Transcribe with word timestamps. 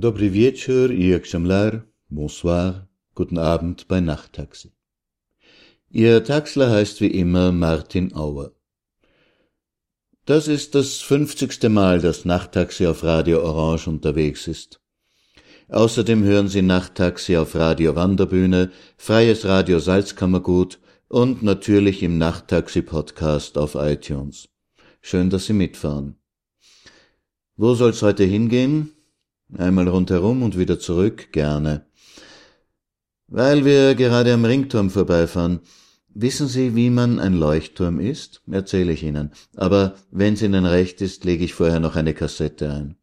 Dobry 0.00 0.30
wieczór 0.30 0.90
i 0.90 1.12
exemplar, 1.12 1.82
bonsoir, 2.08 2.88
guten 3.14 3.38
Abend 3.38 3.86
bei 3.86 4.00
Nachttaxi. 4.00 4.70
Ihr 5.90 6.24
Taxler 6.24 6.70
heißt 6.70 7.02
wie 7.02 7.10
immer 7.20 7.52
Martin 7.52 8.14
Auer. 8.14 8.52
Das 10.24 10.48
ist 10.48 10.74
das 10.74 11.02
fünfzigste 11.02 11.68
Mal, 11.68 12.00
dass 12.00 12.24
Nachttaxi 12.24 12.86
auf 12.86 13.04
Radio 13.04 13.42
Orange 13.42 13.88
unterwegs 13.90 14.48
ist. 14.48 14.80
Außerdem 15.68 16.24
hören 16.24 16.48
Sie 16.48 16.62
Nachttaxi 16.62 17.36
auf 17.36 17.54
Radio 17.54 17.94
Wanderbühne, 17.94 18.70
Freies 18.96 19.44
Radio 19.44 19.80
Salzkammergut 19.80 20.78
und 21.08 21.42
natürlich 21.42 22.02
im 22.02 22.16
Nachttaxi 22.16 22.80
Podcast 22.80 23.58
auf 23.58 23.74
iTunes. 23.74 24.48
Schön, 25.02 25.28
dass 25.28 25.44
Sie 25.44 25.52
mitfahren. 25.52 26.16
Wo 27.56 27.74
soll's 27.74 28.00
heute 28.00 28.24
hingehen? 28.24 28.94
Einmal 29.56 29.88
rundherum 29.88 30.42
und 30.42 30.58
wieder 30.58 30.78
zurück, 30.78 31.32
gerne. 31.32 31.86
Weil 33.28 33.64
wir 33.64 33.94
gerade 33.94 34.32
am 34.32 34.44
Ringturm 34.44 34.90
vorbeifahren, 34.90 35.60
wissen 36.14 36.48
Sie, 36.48 36.74
wie 36.74 36.90
man 36.90 37.18
ein 37.18 37.34
Leuchtturm 37.34 38.00
ist? 38.00 38.42
Erzähle 38.50 38.92
ich 38.92 39.02
Ihnen. 39.02 39.30
Aber 39.56 39.94
wenn's 40.10 40.42
Ihnen 40.42 40.64
recht 40.64 41.00
ist, 41.00 41.24
lege 41.24 41.44
ich 41.44 41.54
vorher 41.54 41.80
noch 41.80 41.96
eine 41.96 42.14
Kassette 42.14 42.72
ein. 42.72 42.96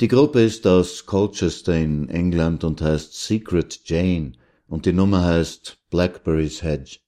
Die 0.00 0.08
Gruppe 0.08 0.42
ist 0.42 0.66
aus 0.66 1.06
Colchester 1.06 1.76
in 1.76 2.08
England 2.08 2.62
und 2.62 2.80
heißt 2.80 3.14
Secret 3.14 3.80
Jane 3.84 4.32
und 4.68 4.86
die 4.86 4.92
Nummer 4.92 5.24
heißt 5.24 5.78
Blackberry's 5.90 6.62
Hedge. 6.62 6.98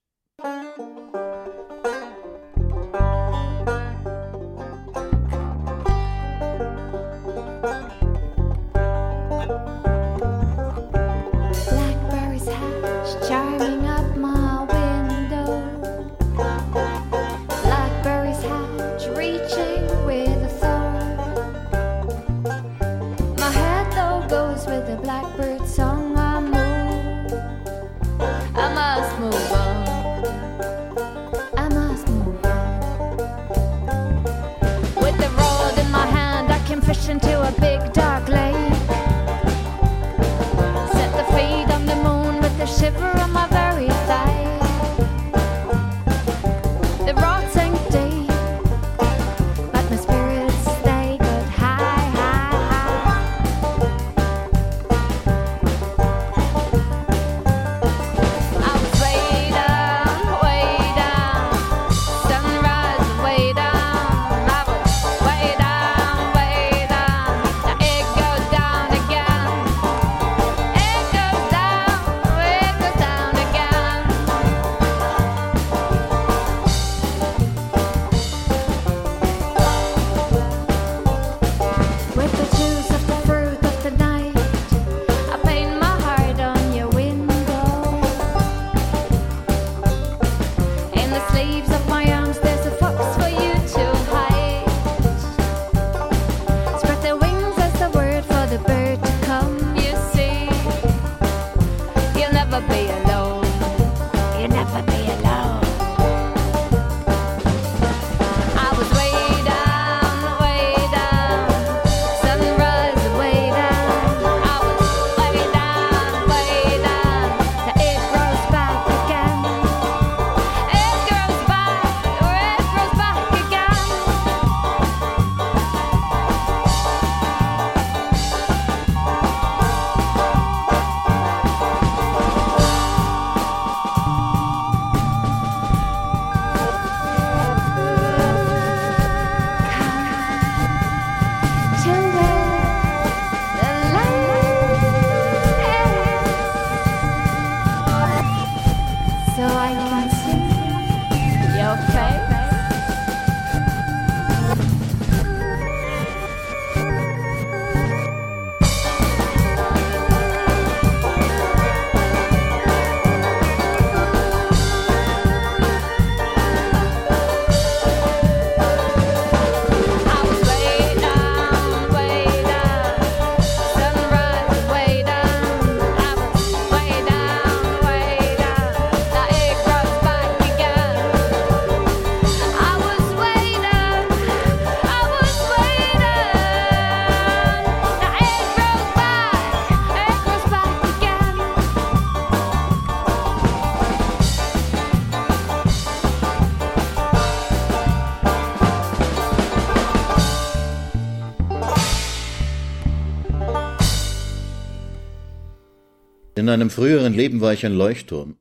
Einem 206.51 206.71
früheren 206.71 207.15
Leben 207.15 207.41
war 207.41 207.53
ich 207.53 207.65
ein 207.65 207.75
Leuchtturm. 207.75 208.37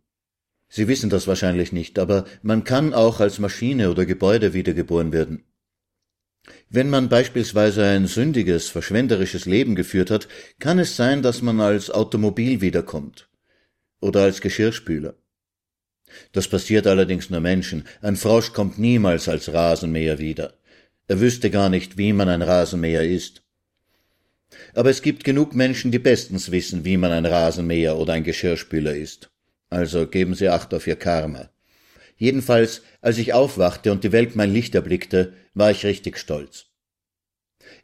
Sie 0.67 0.87
wissen 0.87 1.09
das 1.09 1.27
wahrscheinlich 1.27 1.71
nicht, 1.71 1.97
aber 1.97 2.25
man 2.41 2.63
kann 2.63 2.93
auch 2.93 3.19
als 3.19 3.39
Maschine 3.39 3.89
oder 3.89 4.05
Gebäude 4.05 4.53
wiedergeboren 4.53 5.11
werden. 5.11 5.45
Wenn 6.69 6.89
man 6.89 7.09
beispielsweise 7.09 7.83
ein 7.85 8.07
sündiges, 8.07 8.69
verschwenderisches 8.69 9.45
Leben 9.45 9.75
geführt 9.75 10.11
hat, 10.11 10.27
kann 10.59 10.79
es 10.79 10.95
sein, 10.95 11.21
dass 11.21 11.41
man 11.41 11.59
als 11.59 11.89
Automobil 11.89 12.61
wiederkommt 12.61 13.29
oder 13.99 14.23
als 14.23 14.41
Geschirrspüler. 14.41 15.15
Das 16.31 16.47
passiert 16.47 16.87
allerdings 16.87 17.29
nur 17.29 17.39
Menschen. 17.39 17.85
Ein 18.01 18.15
Frosch 18.15 18.53
kommt 18.53 18.79
niemals 18.79 19.27
als 19.27 19.51
Rasenmäher 19.53 20.19
wieder. 20.19 20.53
Er 21.07 21.19
wüsste 21.19 21.49
gar 21.49 21.69
nicht, 21.69 21.97
wie 21.97 22.13
man 22.13 22.29
ein 22.29 22.41
Rasenmäher 22.41 23.03
ist. 23.03 23.43
Aber 24.73 24.89
es 24.89 25.01
gibt 25.01 25.23
genug 25.23 25.53
Menschen, 25.55 25.91
die 25.91 25.99
bestens 25.99 26.51
wissen, 26.51 26.85
wie 26.85 26.97
man 26.97 27.11
ein 27.11 27.25
Rasenmäher 27.25 27.97
oder 27.97 28.13
ein 28.13 28.23
Geschirrspüler 28.23 28.95
ist. 28.95 29.29
Also 29.69 30.07
geben 30.07 30.33
Sie 30.33 30.49
Acht 30.49 30.73
auf 30.73 30.87
Ihr 30.87 30.95
Karma. 30.95 31.49
Jedenfalls, 32.17 32.81
als 33.01 33.17
ich 33.17 33.33
aufwachte 33.33 33.91
und 33.91 34.03
die 34.03 34.11
Welt 34.11 34.35
mein 34.35 34.51
Licht 34.51 34.75
erblickte, 34.75 35.33
war 35.53 35.71
ich 35.71 35.85
richtig 35.85 36.17
stolz. 36.17 36.65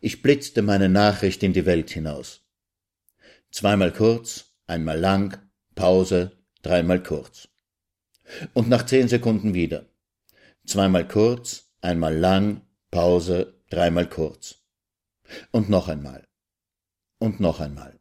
Ich 0.01 0.21
blitzte 0.21 0.61
meine 0.61 0.89
Nachricht 0.89 1.41
in 1.43 1.53
die 1.53 1.65
Welt 1.65 1.89
hinaus. 1.89 2.41
Zweimal 3.51 3.93
kurz, 3.93 4.55
einmal 4.67 4.99
lang, 4.99 5.37
Pause, 5.75 6.31
dreimal 6.61 7.01
kurz. 7.01 7.47
Und 8.53 8.67
nach 8.67 8.85
zehn 8.85 9.07
Sekunden 9.07 9.53
wieder. 9.53 9.85
Zweimal 10.65 11.07
kurz, 11.07 11.71
einmal 11.81 12.17
lang, 12.17 12.61
Pause, 12.91 13.61
dreimal 13.69 14.09
kurz. 14.09 14.55
Und 15.51 15.69
noch 15.69 15.87
einmal. 15.87 16.27
Und 17.25 17.39
noch 17.39 17.59
einmal. 17.59 17.99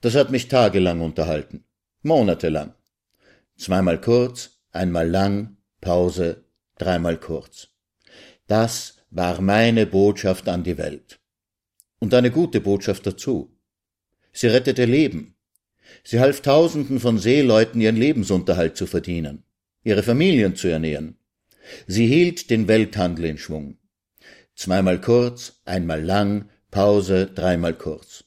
Das 0.00 0.14
hat 0.14 0.30
mich 0.30 0.46
tagelang 0.46 1.00
unterhalten, 1.00 1.64
monatelang. 2.02 2.72
Zweimal 3.56 4.00
kurz, 4.00 4.60
einmal 4.70 5.08
lang, 5.08 5.56
Pause, 5.80 6.44
dreimal 6.78 7.18
kurz. 7.18 7.66
Das 8.46 8.98
war 9.10 9.40
meine 9.40 9.86
Botschaft 9.86 10.48
an 10.48 10.62
die 10.62 10.78
Welt. 10.78 11.18
Und 11.98 12.14
eine 12.14 12.30
gute 12.30 12.60
Botschaft 12.60 13.08
dazu. 13.08 13.58
Sie 14.32 14.46
rettete 14.46 14.84
Leben. 14.84 15.34
Sie 16.04 16.20
half 16.20 16.42
Tausenden 16.42 17.00
von 17.00 17.18
Seeleuten 17.18 17.80
ihren 17.80 17.96
Lebensunterhalt 17.96 18.76
zu 18.76 18.86
verdienen, 18.86 19.42
ihre 19.82 20.04
Familien 20.04 20.54
zu 20.54 20.68
ernähren. 20.68 21.18
Sie 21.88 22.06
hielt 22.06 22.50
den 22.50 22.68
Welthandel 22.68 23.24
in 23.24 23.38
Schwung. 23.38 23.78
Zweimal 24.54 25.00
kurz, 25.00 25.60
einmal 25.64 26.00
lang, 26.04 26.48
Pause, 26.70 27.26
dreimal 27.26 27.74
kurz. 27.74 28.24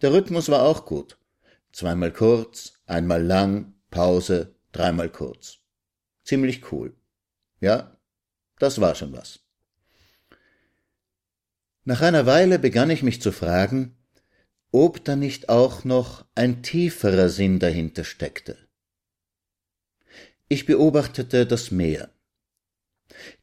Der 0.00 0.12
Rhythmus 0.12 0.48
war 0.48 0.62
auch 0.62 0.86
gut. 0.86 1.18
Zweimal 1.72 2.12
kurz, 2.12 2.74
einmal 2.86 3.22
lang, 3.22 3.74
Pause, 3.90 4.54
dreimal 4.70 5.10
kurz. 5.10 5.58
Ziemlich 6.22 6.70
cool. 6.72 6.94
Ja, 7.60 7.98
das 8.58 8.80
war 8.80 8.94
schon 8.94 9.12
was. 9.12 9.40
Nach 11.84 12.00
einer 12.00 12.26
Weile 12.26 12.58
begann 12.58 12.90
ich 12.90 13.02
mich 13.02 13.20
zu 13.20 13.32
fragen, 13.32 13.96
ob 14.70 15.04
da 15.04 15.16
nicht 15.16 15.48
auch 15.48 15.84
noch 15.84 16.26
ein 16.34 16.62
tieferer 16.62 17.28
Sinn 17.28 17.58
dahinter 17.58 18.04
steckte. 18.04 18.56
Ich 20.48 20.66
beobachtete 20.66 21.46
das 21.46 21.70
Meer. 21.70 22.10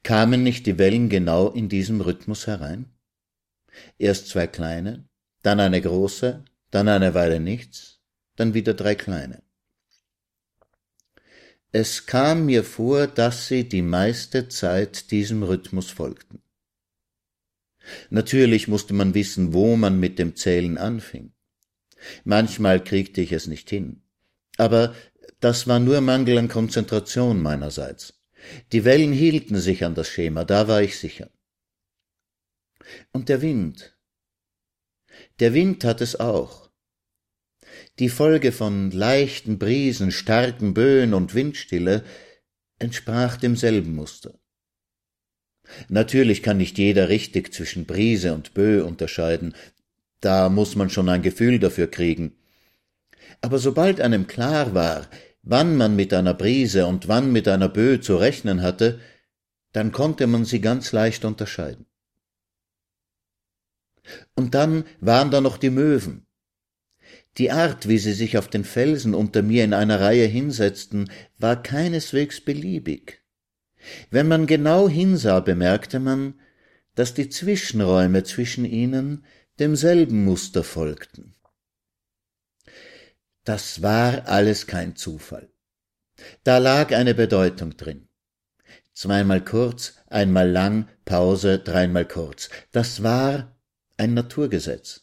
Kamen 0.03 0.43
nicht 0.43 0.67
die 0.67 0.77
Wellen 0.77 1.09
genau 1.09 1.49
in 1.49 1.67
diesem 1.67 2.01
Rhythmus 2.01 2.47
herein? 2.47 2.94
Erst 3.97 4.29
zwei 4.29 4.47
kleine, 4.47 5.07
dann 5.41 5.59
eine 5.59 5.81
große, 5.81 6.43
dann 6.71 6.87
eine 6.87 7.13
Weile 7.13 7.39
nichts, 7.39 7.99
dann 8.35 8.53
wieder 8.53 8.73
drei 8.73 8.95
kleine. 8.95 9.41
Es 11.71 12.05
kam 12.05 12.45
mir 12.45 12.63
vor, 12.63 13.07
dass 13.07 13.47
sie 13.47 13.67
die 13.67 13.81
meiste 13.81 14.47
Zeit 14.47 15.11
diesem 15.11 15.43
Rhythmus 15.43 15.91
folgten. 15.91 16.41
Natürlich 18.09 18.67
musste 18.67 18.93
man 18.93 19.13
wissen, 19.13 19.53
wo 19.53 19.75
man 19.75 19.99
mit 19.99 20.17
dem 20.17 20.35
Zählen 20.35 20.77
anfing. 20.77 21.33
Manchmal 22.23 22.83
kriegte 22.83 23.21
ich 23.21 23.31
es 23.31 23.47
nicht 23.47 23.69
hin. 23.69 24.01
Aber 24.57 24.95
das 25.39 25.67
war 25.67 25.79
nur 25.79 26.01
Mangel 26.01 26.37
an 26.37 26.47
Konzentration 26.47 27.41
meinerseits. 27.41 28.13
Die 28.71 28.85
Wellen 28.85 29.11
hielten 29.11 29.57
sich 29.57 29.83
an 29.83 29.95
das 29.95 30.07
Schema, 30.07 30.45
da 30.45 30.67
war 30.67 30.81
ich 30.81 30.97
sicher. 30.97 31.29
Und 33.11 33.29
der 33.29 33.41
Wind. 33.41 33.97
Der 35.39 35.53
Wind 35.53 35.83
hat 35.83 36.01
es 36.01 36.19
auch. 36.19 36.69
Die 37.99 38.09
Folge 38.09 38.51
von 38.51 38.91
leichten 38.91 39.57
Brisen, 39.57 40.11
starken 40.11 40.73
Böen 40.73 41.13
und 41.13 41.33
Windstille 41.33 42.03
entsprach 42.79 43.37
demselben 43.37 43.95
Muster. 43.95 44.39
Natürlich 45.89 46.43
kann 46.43 46.57
nicht 46.57 46.77
jeder 46.77 47.09
richtig 47.09 47.53
zwischen 47.53 47.85
Brise 47.85 48.33
und 48.33 48.53
Bö 48.53 48.83
unterscheiden, 48.83 49.55
da 50.21 50.49
muss 50.49 50.75
man 50.75 50.89
schon 50.89 51.09
ein 51.09 51.21
Gefühl 51.21 51.59
dafür 51.59 51.87
kriegen. 51.87 52.35
Aber 53.41 53.59
sobald 53.59 54.01
einem 54.01 54.27
klar 54.27 54.73
war, 54.73 55.07
wann 55.43 55.75
man 55.75 55.95
mit 55.95 56.13
einer 56.13 56.33
Brise 56.33 56.87
und 56.87 57.07
wann 57.07 57.31
mit 57.31 57.47
einer 57.47 57.69
Bö 57.69 57.99
zu 57.99 58.17
rechnen 58.17 58.61
hatte, 58.61 58.99
dann 59.71 59.91
konnte 59.91 60.27
man 60.27 60.45
sie 60.45 60.61
ganz 60.61 60.91
leicht 60.91 61.25
unterscheiden. 61.25 61.85
Und 64.35 64.55
dann 64.55 64.85
waren 64.99 65.31
da 65.31 65.41
noch 65.41 65.57
die 65.57 65.69
Möwen. 65.69 66.25
Die 67.37 67.51
Art, 67.51 67.87
wie 67.87 67.97
sie 67.97 68.13
sich 68.13 68.37
auf 68.37 68.47
den 68.47 68.63
Felsen 68.63 69.13
unter 69.13 69.41
mir 69.41 69.63
in 69.63 69.73
einer 69.73 69.99
Reihe 69.99 70.25
hinsetzten, 70.25 71.11
war 71.37 71.61
keineswegs 71.61 72.39
beliebig. 72.41 73.21
Wenn 74.09 74.27
man 74.27 74.47
genau 74.47 74.87
hinsah, 74.87 75.41
bemerkte 75.41 75.99
man, 75.99 76.39
dass 76.95 77.13
die 77.13 77.29
Zwischenräume 77.29 78.23
zwischen 78.23 78.63
ihnen 78.65 79.25
demselben 79.59 80.23
Muster 80.23 80.63
folgten. 80.63 81.35
Das 83.43 83.81
war 83.81 84.27
alles 84.27 84.65
kein 84.65 84.95
Zufall. 84.95 85.49
Da 86.43 86.57
lag 86.57 86.93
eine 86.93 87.13
Bedeutung 87.13 87.75
drin. 87.77 88.07
Zweimal 88.93 89.43
kurz, 89.43 89.95
einmal 90.07 90.49
lang, 90.49 90.87
Pause, 91.03 91.59
dreimal 91.59 92.07
kurz. 92.07 92.49
Das 92.71 93.03
war 93.03 93.54
ein 93.97 94.13
Naturgesetz. 94.13 95.01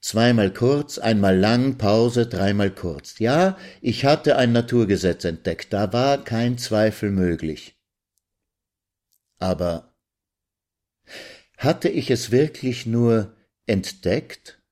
Zweimal 0.00 0.52
kurz, 0.52 0.98
einmal 0.98 1.38
lang, 1.38 1.76
Pause, 1.76 2.26
dreimal 2.26 2.70
kurz. 2.70 3.18
Ja, 3.18 3.58
ich 3.80 4.04
hatte 4.04 4.36
ein 4.36 4.52
Naturgesetz 4.52 5.24
entdeckt, 5.24 5.72
da 5.72 5.92
war 5.92 6.24
kein 6.24 6.58
Zweifel 6.58 7.10
möglich. 7.10 7.76
Aber 9.38 9.94
hatte 11.56 11.88
ich 11.88 12.10
es 12.10 12.30
wirklich 12.30 12.86
nur 12.86 13.36
entdeckt? 13.66 14.62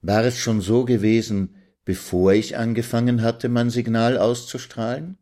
War 0.00 0.24
es 0.24 0.38
schon 0.38 0.60
so 0.60 0.84
gewesen, 0.84 1.56
bevor 1.84 2.32
ich 2.32 2.56
angefangen 2.56 3.22
hatte, 3.22 3.48
mein 3.48 3.70
Signal 3.70 4.16
auszustrahlen? 4.18 5.18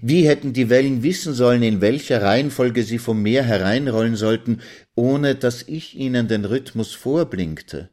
Wie 0.00 0.26
hätten 0.26 0.52
die 0.52 0.68
Wellen 0.70 1.02
wissen 1.02 1.34
sollen, 1.34 1.62
in 1.62 1.80
welcher 1.80 2.22
Reihenfolge 2.22 2.82
sie 2.82 2.98
vom 2.98 3.22
Meer 3.22 3.44
hereinrollen 3.44 4.16
sollten, 4.16 4.60
ohne 4.94 5.34
dass 5.34 5.62
ich 5.62 5.96
ihnen 5.96 6.28
den 6.28 6.44
Rhythmus 6.44 6.92
vorblinkte? 6.92 7.90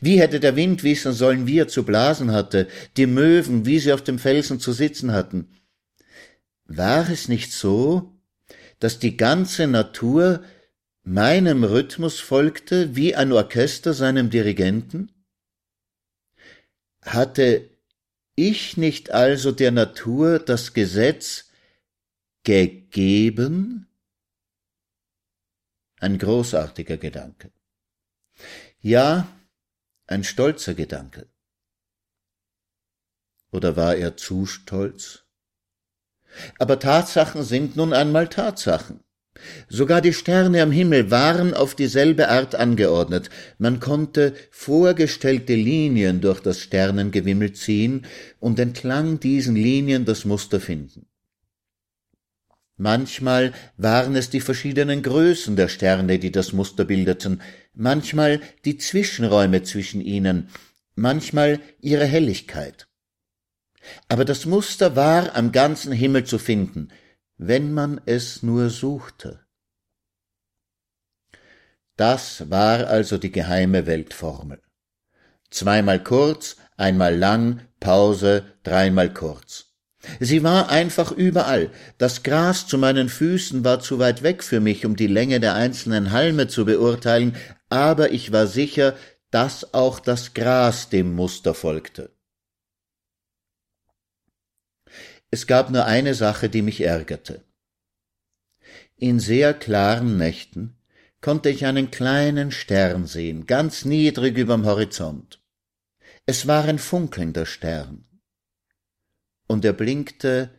Wie 0.00 0.20
hätte 0.20 0.40
der 0.40 0.56
Wind 0.56 0.82
wissen 0.82 1.12
sollen, 1.12 1.46
wie 1.46 1.58
er 1.58 1.68
zu 1.68 1.84
blasen 1.84 2.32
hatte, 2.32 2.68
die 2.96 3.06
Möwen, 3.06 3.66
wie 3.66 3.78
sie 3.78 3.92
auf 3.92 4.02
dem 4.02 4.18
Felsen 4.18 4.60
zu 4.60 4.72
sitzen 4.72 5.12
hatten? 5.12 5.48
War 6.64 7.08
es 7.08 7.28
nicht 7.28 7.52
so, 7.52 8.12
dass 8.78 8.98
die 8.98 9.16
ganze 9.16 9.66
Natur 9.66 10.42
meinem 11.02 11.64
Rhythmus 11.64 12.20
folgte, 12.20 12.94
wie 12.94 13.14
ein 13.14 13.32
Orchester 13.32 13.94
seinem 13.94 14.30
Dirigenten? 14.30 15.10
Hatte 17.02 17.70
ich 18.38 18.76
nicht 18.76 19.10
also 19.10 19.50
der 19.50 19.72
Natur 19.72 20.38
das 20.38 20.72
Gesetz 20.72 21.50
gegeben? 22.44 23.88
Ein 25.98 26.18
großartiger 26.18 26.96
Gedanke. 26.96 27.50
Ja, 28.80 29.26
ein 30.06 30.22
stolzer 30.22 30.74
Gedanke. 30.74 31.28
Oder 33.50 33.76
war 33.76 33.96
er 33.96 34.16
zu 34.16 34.46
stolz? 34.46 35.24
Aber 36.58 36.78
Tatsachen 36.78 37.42
sind 37.42 37.74
nun 37.74 37.92
einmal 37.92 38.28
Tatsachen. 38.28 39.02
Sogar 39.68 40.00
die 40.00 40.12
Sterne 40.12 40.62
am 40.62 40.72
Himmel 40.72 41.10
waren 41.10 41.54
auf 41.54 41.74
dieselbe 41.74 42.28
Art 42.28 42.54
angeordnet. 42.54 43.30
Man 43.58 43.80
konnte 43.80 44.34
vorgestellte 44.50 45.54
Linien 45.54 46.20
durch 46.20 46.40
das 46.40 46.60
Sternengewimmel 46.60 47.52
ziehen 47.52 48.06
und 48.40 48.58
entlang 48.58 49.20
diesen 49.20 49.56
Linien 49.56 50.04
das 50.04 50.24
Muster 50.24 50.60
finden. 50.60 51.06
Manchmal 52.76 53.52
waren 53.76 54.14
es 54.14 54.30
die 54.30 54.40
verschiedenen 54.40 55.02
Größen 55.02 55.56
der 55.56 55.66
Sterne, 55.66 56.20
die 56.20 56.30
das 56.30 56.52
Muster 56.52 56.84
bildeten, 56.84 57.42
manchmal 57.74 58.40
die 58.64 58.78
Zwischenräume 58.78 59.64
zwischen 59.64 60.00
ihnen, 60.00 60.48
manchmal 60.94 61.60
ihre 61.80 62.04
Helligkeit. 62.04 62.86
Aber 64.08 64.24
das 64.24 64.46
Muster 64.46 64.94
war 64.94 65.34
am 65.34 65.50
ganzen 65.50 65.92
Himmel 65.92 66.24
zu 66.24 66.38
finden, 66.38 66.88
wenn 67.38 67.72
man 67.72 68.00
es 68.04 68.42
nur 68.42 68.68
suchte. 68.68 69.40
Das 71.96 72.50
war 72.50 72.86
also 72.86 73.18
die 73.18 73.32
geheime 73.32 73.86
Weltformel. 73.86 74.60
Zweimal 75.50 76.02
kurz, 76.02 76.56
einmal 76.76 77.16
lang, 77.16 77.62
Pause, 77.80 78.44
dreimal 78.62 79.12
kurz. 79.12 79.66
Sie 80.20 80.44
war 80.44 80.68
einfach 80.68 81.10
überall. 81.10 81.70
Das 81.96 82.22
Gras 82.22 82.66
zu 82.66 82.78
meinen 82.78 83.08
Füßen 83.08 83.64
war 83.64 83.80
zu 83.80 83.98
weit 83.98 84.22
weg 84.22 84.44
für 84.44 84.60
mich, 84.60 84.86
um 84.86 84.94
die 84.94 85.06
Länge 85.06 85.40
der 85.40 85.54
einzelnen 85.54 86.12
Halme 86.12 86.48
zu 86.48 86.64
beurteilen, 86.64 87.36
aber 87.68 88.12
ich 88.12 88.32
war 88.32 88.46
sicher, 88.46 88.94
dass 89.30 89.74
auch 89.74 90.00
das 90.00 90.34
Gras 90.34 90.88
dem 90.88 91.14
Muster 91.14 91.54
folgte. 91.54 92.17
Es 95.30 95.46
gab 95.46 95.70
nur 95.70 95.84
eine 95.84 96.14
Sache, 96.14 96.48
die 96.48 96.62
mich 96.62 96.80
ärgerte. 96.80 97.44
In 98.96 99.20
sehr 99.20 99.54
klaren 99.54 100.16
Nächten 100.16 100.76
konnte 101.20 101.50
ich 101.50 101.66
einen 101.66 101.90
kleinen 101.90 102.50
Stern 102.50 103.06
sehen, 103.06 103.46
ganz 103.46 103.84
niedrig 103.84 104.36
überm 104.36 104.64
Horizont. 104.64 105.40
Es 106.26 106.46
war 106.46 106.64
ein 106.64 106.78
funkelnder 106.78 107.46
Stern. 107.46 108.04
Und 109.46 109.64
er 109.64 109.72
blinkte 109.72 110.50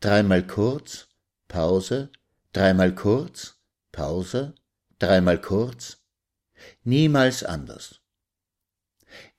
dreimal 0.00 0.46
kurz, 0.46 1.08
Pause, 1.48 2.10
dreimal 2.52 2.94
kurz, 2.94 3.56
Pause, 3.90 4.54
dreimal 4.98 5.40
kurz, 5.40 5.98
niemals 6.84 7.42
anders. 7.42 8.00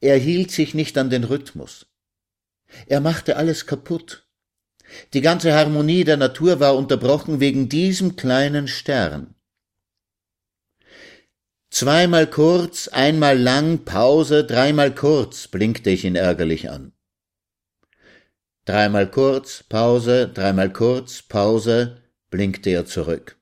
Er 0.01 0.17
hielt 0.17 0.51
sich 0.51 0.73
nicht 0.73 0.97
an 0.97 1.09
den 1.09 1.23
Rhythmus. 1.23 1.87
Er 2.87 2.99
machte 2.99 3.37
alles 3.37 3.65
kaputt. 3.65 4.28
Die 5.13 5.21
ganze 5.21 5.53
Harmonie 5.53 6.03
der 6.03 6.17
Natur 6.17 6.59
war 6.59 6.75
unterbrochen 6.75 7.39
wegen 7.39 7.69
diesem 7.69 8.15
kleinen 8.15 8.67
Stern. 8.67 9.35
Zweimal 11.71 12.27
kurz, 12.27 12.87
einmal 12.87 13.37
lang, 13.37 13.85
Pause, 13.85 14.43
dreimal 14.43 14.93
kurz, 14.93 15.47
blinkte 15.47 15.91
ich 15.91 16.03
ihn 16.03 16.15
ärgerlich 16.15 16.69
an. 16.69 16.93
Dreimal 18.65 19.09
kurz, 19.09 19.63
Pause, 19.63 20.27
dreimal 20.27 20.73
kurz, 20.73 21.21
Pause, 21.21 22.01
blinkte 22.29 22.71
er 22.71 22.85
zurück. 22.85 23.37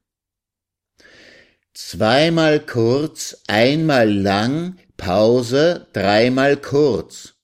Zweimal 1.73 2.59
kurz, 2.59 3.43
einmal 3.47 4.11
lang, 4.11 4.77
Pause, 4.97 5.87
dreimal 5.93 6.57
kurz. 6.57 7.35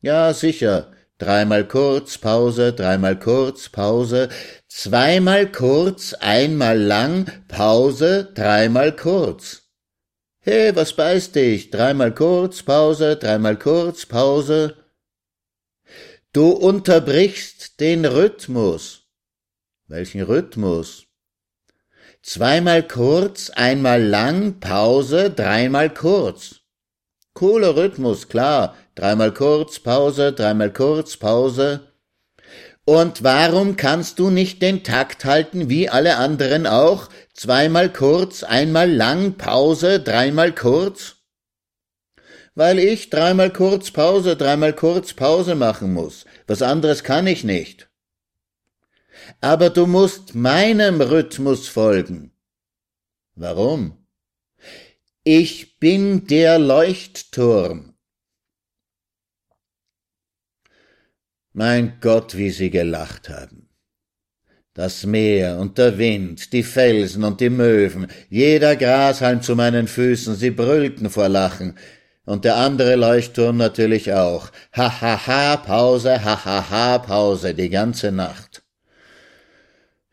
Ja, 0.00 0.32
sicher, 0.32 0.92
dreimal 1.18 1.66
kurz, 1.66 2.18
Pause, 2.18 2.72
dreimal 2.72 3.18
kurz, 3.18 3.68
Pause, 3.68 4.28
zweimal 4.68 5.50
kurz, 5.50 6.14
einmal 6.14 6.78
lang, 6.78 7.30
Pause, 7.48 8.32
dreimal 8.34 8.94
kurz. 8.94 9.62
He, 10.40 10.74
was 10.74 10.94
beißt 10.94 11.34
dich? 11.34 11.70
Dreimal 11.70 12.14
kurz, 12.14 12.62
Pause, 12.62 13.16
dreimal 13.16 13.58
kurz, 13.58 14.06
Pause. 14.06 14.76
Du 16.32 16.50
unterbrichst 16.50 17.80
den 17.80 18.04
Rhythmus. 18.04 19.08
Welchen 19.86 20.22
Rhythmus? 20.22 21.06
Zweimal 22.22 22.86
kurz, 22.86 23.50
einmal 23.50 24.02
lang, 24.02 24.60
Pause, 24.60 25.30
dreimal 25.30 25.92
kurz. 25.92 26.57
Cooler 27.38 27.76
Rhythmus, 27.76 28.28
klar. 28.28 28.76
Dreimal 28.96 29.32
kurz, 29.32 29.78
Pause, 29.78 30.32
dreimal 30.32 30.72
kurz, 30.72 31.16
Pause. 31.16 31.92
Und 32.84 33.22
warum 33.22 33.76
kannst 33.76 34.18
du 34.18 34.28
nicht 34.28 34.60
den 34.60 34.82
Takt 34.82 35.24
halten 35.24 35.68
wie 35.68 35.88
alle 35.88 36.16
anderen 36.16 36.66
auch? 36.66 37.08
Zweimal 37.34 37.92
kurz, 37.92 38.42
einmal 38.42 38.90
lang, 38.90 39.34
Pause, 39.36 40.00
dreimal 40.00 40.52
kurz? 40.52 41.18
Weil 42.56 42.80
ich 42.80 43.08
dreimal 43.08 43.52
kurz 43.52 43.92
Pause, 43.92 44.34
dreimal 44.34 44.72
kurz 44.72 45.12
Pause 45.12 45.54
machen 45.54 45.94
muss. 45.94 46.24
Was 46.48 46.60
anderes 46.60 47.04
kann 47.04 47.28
ich 47.28 47.44
nicht. 47.44 47.88
Aber 49.40 49.70
du 49.70 49.86
musst 49.86 50.34
meinem 50.34 51.00
Rhythmus 51.00 51.68
folgen. 51.68 52.32
Warum? 53.36 53.97
Ich 55.30 55.78
bin 55.78 56.26
der 56.26 56.58
Leuchtturm. 56.58 57.92
Mein 61.52 61.98
Gott, 62.00 62.34
wie 62.34 62.48
sie 62.48 62.70
gelacht 62.70 63.28
haben. 63.28 63.68
Das 64.72 65.04
Meer 65.04 65.58
und 65.58 65.76
der 65.76 65.98
Wind, 65.98 66.54
die 66.54 66.62
Felsen 66.62 67.24
und 67.24 67.42
die 67.42 67.50
Möwen, 67.50 68.06
jeder 68.30 68.74
Grashalm 68.74 69.42
zu 69.42 69.54
meinen 69.54 69.86
Füßen, 69.86 70.34
sie 70.34 70.50
brüllten 70.50 71.10
vor 71.10 71.28
Lachen. 71.28 71.76
Und 72.24 72.46
der 72.46 72.56
andere 72.56 72.96
Leuchtturm 72.96 73.58
natürlich 73.58 74.14
auch. 74.14 74.50
Ha 74.74 75.02
ha 75.02 75.26
ha, 75.26 75.56
Pause, 75.58 76.24
ha 76.24 76.42
ha 76.42 76.70
ha, 76.70 76.98
Pause, 77.00 77.52
die 77.52 77.68
ganze 77.68 78.12
Nacht. 78.12 78.62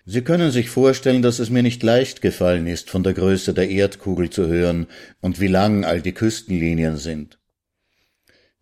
Sie 0.05 0.21
können 0.21 0.51
sich 0.51 0.69
vorstellen, 0.69 1.21
dass 1.21 1.39
es 1.39 1.49
mir 1.49 1.63
nicht 1.63 1.81
leicht 1.81 2.21
gefallen 2.21 2.67
ist, 2.67 2.89
von 2.89 3.03
der 3.03 3.13
Größe 3.13 3.53
der 3.53 3.69
Erdkugel 3.69 4.29
zu 4.29 4.47
hören 4.47 4.87
und 5.19 5.39
wie 5.39 5.47
lang 5.47 5.83
all 5.83 6.01
die 6.01 6.13
Küstenlinien 6.13 6.97
sind. 6.97 7.39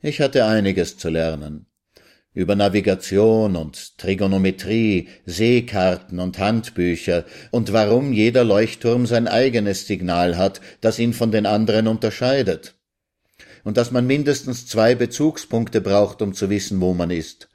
Ich 0.01 0.21
hatte 0.21 0.45
einiges 0.45 0.97
zu 0.97 1.09
lernen 1.09 1.67
über 2.33 2.55
Navigation 2.55 3.55
und 3.55 3.97
Trigonometrie, 3.97 5.07
Seekarten 5.25 6.19
und 6.19 6.39
Handbücher 6.39 7.25
und 7.51 7.73
warum 7.73 8.11
jeder 8.11 8.43
Leuchtturm 8.43 9.05
sein 9.05 9.27
eigenes 9.27 9.85
Signal 9.85 10.37
hat, 10.37 10.59
das 10.81 10.99
ihn 10.99 11.13
von 11.13 11.31
den 11.31 11.45
anderen 11.45 11.87
unterscheidet. 11.87 12.75
Und 13.63 13.77
dass 13.77 13.91
man 13.91 14.07
mindestens 14.07 14.65
zwei 14.65 14.95
Bezugspunkte 14.95 15.79
braucht, 15.79 16.21
um 16.21 16.33
zu 16.33 16.49
wissen, 16.49 16.81
wo 16.81 16.93
man 16.93 17.11
ist. 17.11 17.49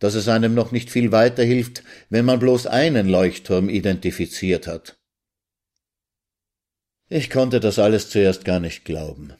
Dass 0.00 0.14
es 0.14 0.26
einem 0.26 0.54
noch 0.54 0.72
nicht 0.72 0.90
viel 0.90 1.12
weiterhilft, 1.12 1.84
wenn 2.08 2.24
man 2.24 2.40
bloß 2.40 2.66
einen 2.66 3.08
Leuchtturm 3.08 3.68
identifiziert 3.68 4.66
hat. 4.66 4.98
Ich 7.08 7.30
konnte 7.30 7.60
das 7.60 7.78
alles 7.78 8.10
zuerst 8.10 8.44
gar 8.44 8.58
nicht 8.58 8.84
glauben. 8.84 9.34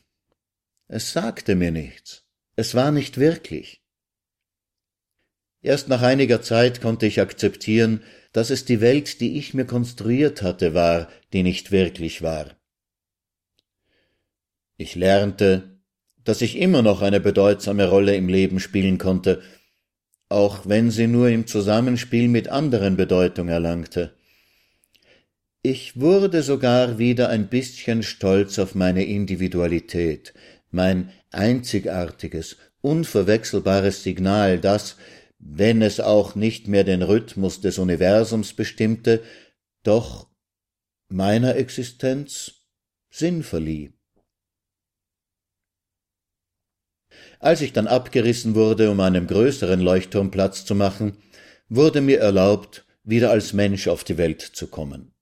Es 0.87 1.13
sagte 1.13 1.55
mir 1.57 1.73
nichts. 1.73 2.25
Es 2.57 2.75
war 2.75 2.93
nicht 2.93 3.19
wirklich. 3.19 3.83
Erst 5.63 5.89
nach 5.89 6.03
einiger 6.03 6.43
Zeit 6.43 6.81
konnte 6.81 7.07
ich 7.07 7.21
akzeptieren, 7.21 8.03
dass 8.33 8.51
es 8.51 8.65
die 8.65 8.81
Welt, 8.81 9.21
die 9.21 9.39
ich 9.39 9.55
mir 9.55 9.67
konstruiert 9.67 10.43
hatte, 10.43 10.75
war, 10.75 11.09
die 11.33 11.43
nicht 11.43 11.71
wirklich 11.71 12.23
war. 12.23 12.57
Ich 14.77 14.95
lernte, 14.95 15.81
dass 16.25 16.43
ich 16.43 16.57
immer 16.57 16.83
noch 16.83 17.03
eine 17.03 17.21
bedeutsame 17.21 17.89
Rolle 17.89 18.17
im 18.17 18.29
Leben 18.29 18.61
spielen 18.61 18.99
konnte, 18.99 19.43
auch 20.31 20.61
wenn 20.65 20.91
sie 20.91 21.09
nur 21.09 21.29
im 21.29 21.47
Zusammenspiel 21.47 22.29
mit 22.29 22.49
anderen 22.49 22.97
Bedeutung 22.97 23.49
erlangte. 23.49 24.15
Ich 25.63 26.01
wurde 26.01 26.43
sogar 26.43 26.99
wieder 26.99 27.29
ein 27.29 27.49
bisschen 27.49 28.03
stolz 28.03 28.59
auf 28.59 28.75
meine 28.75 29.05
Individualität, 29.05 30.33
mein 30.71 31.11
einzigartiges, 31.33 32.57
unverwechselbares 32.81 34.03
Signal, 34.03 34.59
das, 34.59 34.97
wenn 35.39 35.83
es 35.83 36.01
auch 36.01 36.35
nicht 36.35 36.69
mehr 36.69 36.85
den 36.85 37.03
Rhythmus 37.03 37.61
des 37.61 37.79
Universums 37.79 38.55
bestimmte, 38.55 39.23
doch 39.83 40.29
meiner 41.09 41.57
Existenz 41.57 42.53
Sinn 43.11 43.43
verlieh. 43.43 43.93
Als 47.41 47.63
ich 47.63 47.73
dann 47.73 47.87
abgerissen 47.87 48.55
wurde, 48.55 48.91
um 48.91 49.01
einem 49.01 49.27
größeren 49.27 49.81
Leuchtturm 49.81 50.31
Platz 50.31 50.67
zu 50.67 50.75
machen, 50.75 51.17
wurde 51.71 52.03
mir 52.03 52.21
erlaubt, 52.21 52.85
wieder 53.03 53.31
als 53.31 53.55
Mensch 53.55 53.89
auf 53.89 54.05
die 54.05 54.19
Welt 54.19 54.43
zu 54.43 54.67
kommen. 54.67 55.15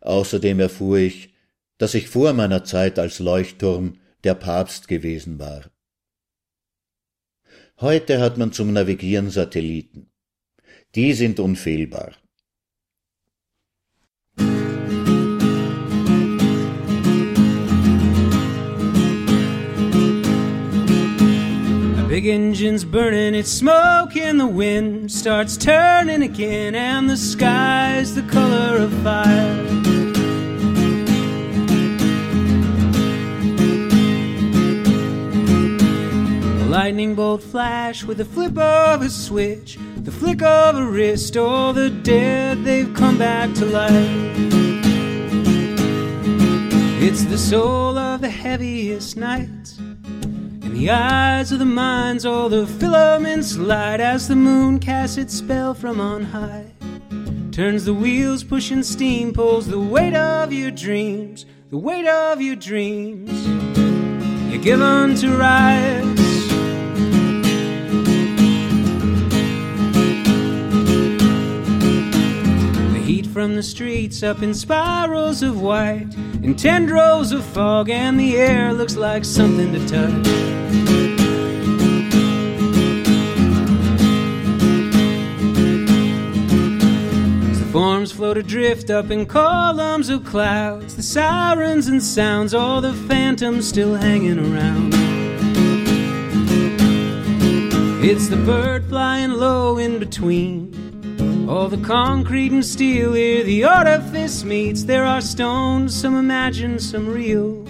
Außerdem 0.00 0.60
erfuhr 0.60 0.98
ich, 0.98 1.34
dass 1.76 1.94
ich 1.94 2.08
vor 2.08 2.32
meiner 2.34 2.62
Zeit 2.64 3.00
als 3.00 3.18
Leuchtturm 3.18 3.98
der 4.22 4.34
Papst 4.34 4.86
gewesen 4.86 5.40
war. 5.40 5.70
Heute 7.80 8.20
hat 8.20 8.38
man 8.38 8.52
zum 8.52 8.72
Navigieren 8.72 9.30
Satelliten. 9.30 10.12
Die 10.94 11.14
sind 11.14 11.40
unfehlbar. 11.40 12.12
Big 22.20 22.34
engine's 22.34 22.84
burning, 22.84 23.34
it's 23.34 23.50
smoke 23.50 24.14
in 24.14 24.36
the 24.36 24.46
wind, 24.46 25.10
starts 25.10 25.56
turning 25.56 26.22
again, 26.22 26.74
and 26.74 27.08
the 27.08 27.16
sky's 27.16 28.14
the 28.14 28.20
color 28.24 28.76
of 28.76 28.92
fire. 29.02 29.56
A 36.60 36.68
lightning 36.68 37.14
bolt 37.14 37.42
flash 37.42 38.04
with 38.04 38.20
a 38.20 38.26
flip 38.26 38.58
of 38.58 39.00
a 39.00 39.08
switch, 39.08 39.78
the 39.96 40.12
flick 40.12 40.42
of 40.42 40.76
a 40.76 40.84
wrist, 40.84 41.38
all 41.38 41.72
the 41.72 41.88
dead 41.88 42.62
they've 42.64 42.92
come 42.92 43.16
back 43.16 43.54
to 43.54 43.64
life. 43.64 43.92
It's 47.02 47.24
the 47.24 47.38
soul 47.38 47.96
of 47.96 48.20
the 48.20 48.28
heaviest 48.28 49.16
nights. 49.16 49.69
In 50.70 50.76
the 50.76 50.90
eyes 50.90 51.50
of 51.50 51.58
the 51.58 51.64
minds, 51.64 52.24
all 52.24 52.48
the 52.48 52.64
filaments 52.64 53.58
light 53.58 53.98
as 53.98 54.28
the 54.28 54.36
moon 54.36 54.78
casts 54.78 55.16
its 55.16 55.34
spell 55.34 55.74
from 55.74 56.00
on 56.00 56.22
high. 56.22 56.64
Turns 57.50 57.84
the 57.84 57.92
wheels, 57.92 58.44
pushing 58.44 58.84
steam, 58.84 59.32
pulls 59.32 59.66
the 59.66 59.80
weight 59.80 60.14
of 60.14 60.52
your 60.52 60.70
dreams, 60.70 61.44
the 61.70 61.76
weight 61.76 62.06
of 62.06 62.40
your 62.40 62.54
dreams. 62.54 63.32
You're 64.48 64.62
given 64.62 65.16
to 65.16 65.36
rise. 65.36 66.16
The 72.92 73.02
heat 73.04 73.26
from 73.26 73.56
the 73.56 73.62
streets 73.64 74.22
up 74.22 74.40
in 74.40 74.54
spirals 74.54 75.42
of 75.42 75.60
white, 75.60 76.14
in 76.44 76.54
tendrils 76.54 77.32
of 77.32 77.44
fog, 77.44 77.90
and 77.90 78.20
the 78.20 78.36
air 78.36 78.72
looks 78.72 78.94
like 78.94 79.24
something 79.24 79.72
to 79.72 79.88
touch. 79.88 80.49
Forms 87.80 88.12
float 88.12 88.36
adrift 88.36 88.90
up 88.90 89.10
in 89.10 89.24
columns 89.24 90.10
of 90.10 90.22
clouds, 90.22 90.96
the 90.96 91.02
sirens 91.02 91.88
and 91.88 92.02
sounds, 92.02 92.52
all 92.52 92.82
the 92.82 92.92
phantoms 92.92 93.66
still 93.66 93.94
hanging 93.94 94.38
around. 94.38 94.92
It's 98.04 98.28
the 98.28 98.36
bird 98.36 98.84
flying 98.90 99.30
low 99.30 99.78
in 99.78 99.98
between. 99.98 101.48
All 101.48 101.68
the 101.68 101.78
concrete 101.78 102.52
and 102.52 102.62
steel 102.62 103.14
here, 103.14 103.44
the 103.44 103.64
artifice 103.64 104.44
meets. 104.44 104.84
There 104.84 105.06
are 105.06 105.22
stones, 105.22 105.98
some 105.98 106.16
imagined, 106.16 106.82
some 106.82 107.08
real. 107.08 107.64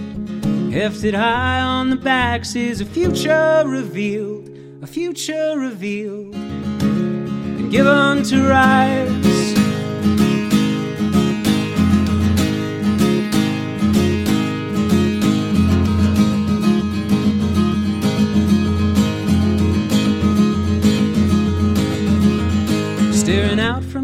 Hefted 0.73 1.15
high 1.15 1.61
on 1.61 1.89
the 1.89 1.95
backs 1.95 2.57
is 2.57 2.81
a 2.81 2.85
future 2.85 3.63
revealed, 3.65 4.51
a 4.83 4.89
future 4.89 5.55
revealed, 5.57 6.35
and 6.35 7.71
given 7.71 8.25
to 8.25 8.49
rise. 8.49 9.30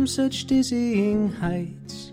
Such 0.07 0.45
dizzying 0.47 1.33
heights. 1.33 2.13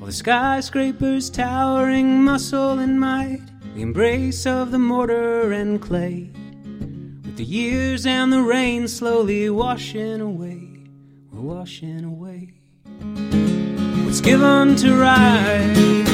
All 0.00 0.06
the 0.06 0.12
skyscrapers 0.12 1.30
towering 1.30 2.22
muscle 2.22 2.78
and 2.78 3.00
might, 3.00 3.40
the 3.74 3.82
embrace 3.82 4.46
of 4.46 4.70
the 4.70 4.78
mortar 4.78 5.52
and 5.52 5.80
clay. 5.80 6.30
With 7.24 7.36
the 7.36 7.44
years 7.44 8.06
and 8.06 8.32
the 8.32 8.42
rain 8.42 8.86
slowly 8.88 9.50
washing 9.50 10.20
away, 10.20 10.68
we're 11.32 11.56
washing 11.56 12.04
away. 12.04 12.52
What's 14.04 14.20
given 14.20 14.76
to 14.76 14.94
rise? 14.94 16.13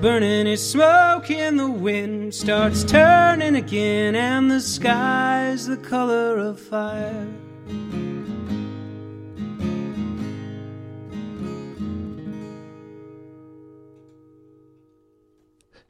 Burning, 0.00 0.46
it's 0.46 0.62
smoke 0.62 1.30
in 1.30 1.56
the 1.56 1.68
wind 1.68 2.34
starts 2.34 2.84
turning 2.84 3.56
again, 3.56 4.14
and 4.14 4.50
the 4.50 4.60
sky's 4.60 5.66
the 5.66 5.76
color 5.76 6.38
of 6.38 6.60
fire. 6.60 7.26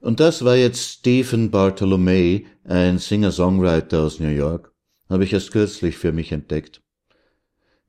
Und 0.00 0.20
das 0.20 0.42
war 0.42 0.56
jetzt 0.56 1.00
Stephen 1.00 1.50
Bartolomei, 1.50 2.46
ein 2.64 2.98
Singer-Songwriter 2.98 4.04
aus 4.04 4.20
New 4.20 4.30
York. 4.30 4.72
Habe 5.10 5.24
ich 5.24 5.34
erst 5.34 5.52
kürzlich 5.52 5.98
für 5.98 6.12
mich 6.12 6.32
entdeckt. 6.32 6.80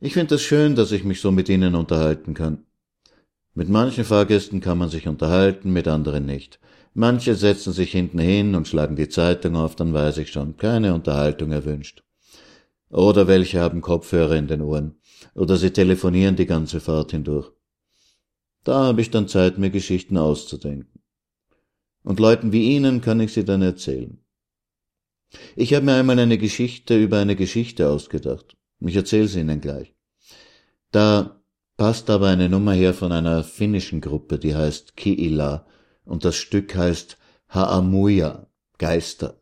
Ich 0.01 0.13
finde 0.13 0.35
es 0.35 0.41
schön, 0.41 0.75
dass 0.75 0.91
ich 0.91 1.05
mich 1.05 1.21
so 1.21 1.31
mit 1.31 1.47
ihnen 1.47 1.75
unterhalten 1.75 2.33
kann. 2.33 2.65
Mit 3.59 3.67
manchen 3.67 4.05
Fahrgästen 4.05 4.61
kann 4.61 4.77
man 4.77 4.87
sich 4.87 5.05
unterhalten, 5.05 5.73
mit 5.73 5.85
anderen 5.89 6.25
nicht. 6.25 6.61
Manche 6.93 7.35
setzen 7.35 7.73
sich 7.73 7.91
hinten 7.91 8.17
hin 8.17 8.55
und 8.55 8.69
schlagen 8.69 8.95
die 8.95 9.09
Zeitung 9.09 9.57
auf, 9.57 9.75
dann 9.75 9.93
weiß 9.93 10.19
ich 10.19 10.31
schon, 10.31 10.55
keine 10.55 10.93
Unterhaltung 10.93 11.51
erwünscht. 11.51 12.01
Oder 12.89 13.27
welche 13.27 13.59
haben 13.59 13.81
Kopfhörer 13.81 14.37
in 14.37 14.47
den 14.47 14.61
Ohren. 14.61 14.95
Oder 15.35 15.57
sie 15.57 15.71
telefonieren 15.71 16.37
die 16.37 16.45
ganze 16.45 16.79
Fahrt 16.79 17.11
hindurch. 17.11 17.51
Da 18.63 18.85
habe 18.85 19.01
ich 19.01 19.11
dann 19.11 19.27
Zeit, 19.27 19.57
mir 19.57 19.71
Geschichten 19.71 20.15
auszudenken. 20.15 21.01
Und 22.01 22.21
Leuten 22.21 22.53
wie 22.53 22.73
Ihnen 22.77 23.01
kann 23.01 23.19
ich 23.19 23.33
sie 23.33 23.43
dann 23.43 23.61
erzählen. 23.61 24.19
Ich 25.57 25.73
habe 25.73 25.83
mir 25.83 25.95
einmal 25.95 26.17
eine 26.17 26.37
Geschichte 26.37 26.97
über 26.97 27.17
eine 27.17 27.35
Geschichte 27.35 27.89
ausgedacht. 27.89 28.55
Ich 28.79 28.95
erzähle 28.95 29.27
sie 29.27 29.41
Ihnen 29.41 29.59
gleich. 29.59 29.93
Da 30.91 31.38
passt 31.79 32.09
aber 32.09 32.27
eine 32.27 32.49
Nummer 32.49 32.73
her 32.73 32.93
von 32.93 33.13
einer 33.13 33.41
finnischen 33.41 34.01
Gruppe, 34.01 34.37
die 34.37 34.53
heißt 34.53 34.97
Kiila, 34.97 35.65
und 36.03 36.25
das 36.25 36.35
Stück 36.35 36.75
heißt 36.75 37.17
Haamuja, 37.47 38.47
Geister. 38.77 39.38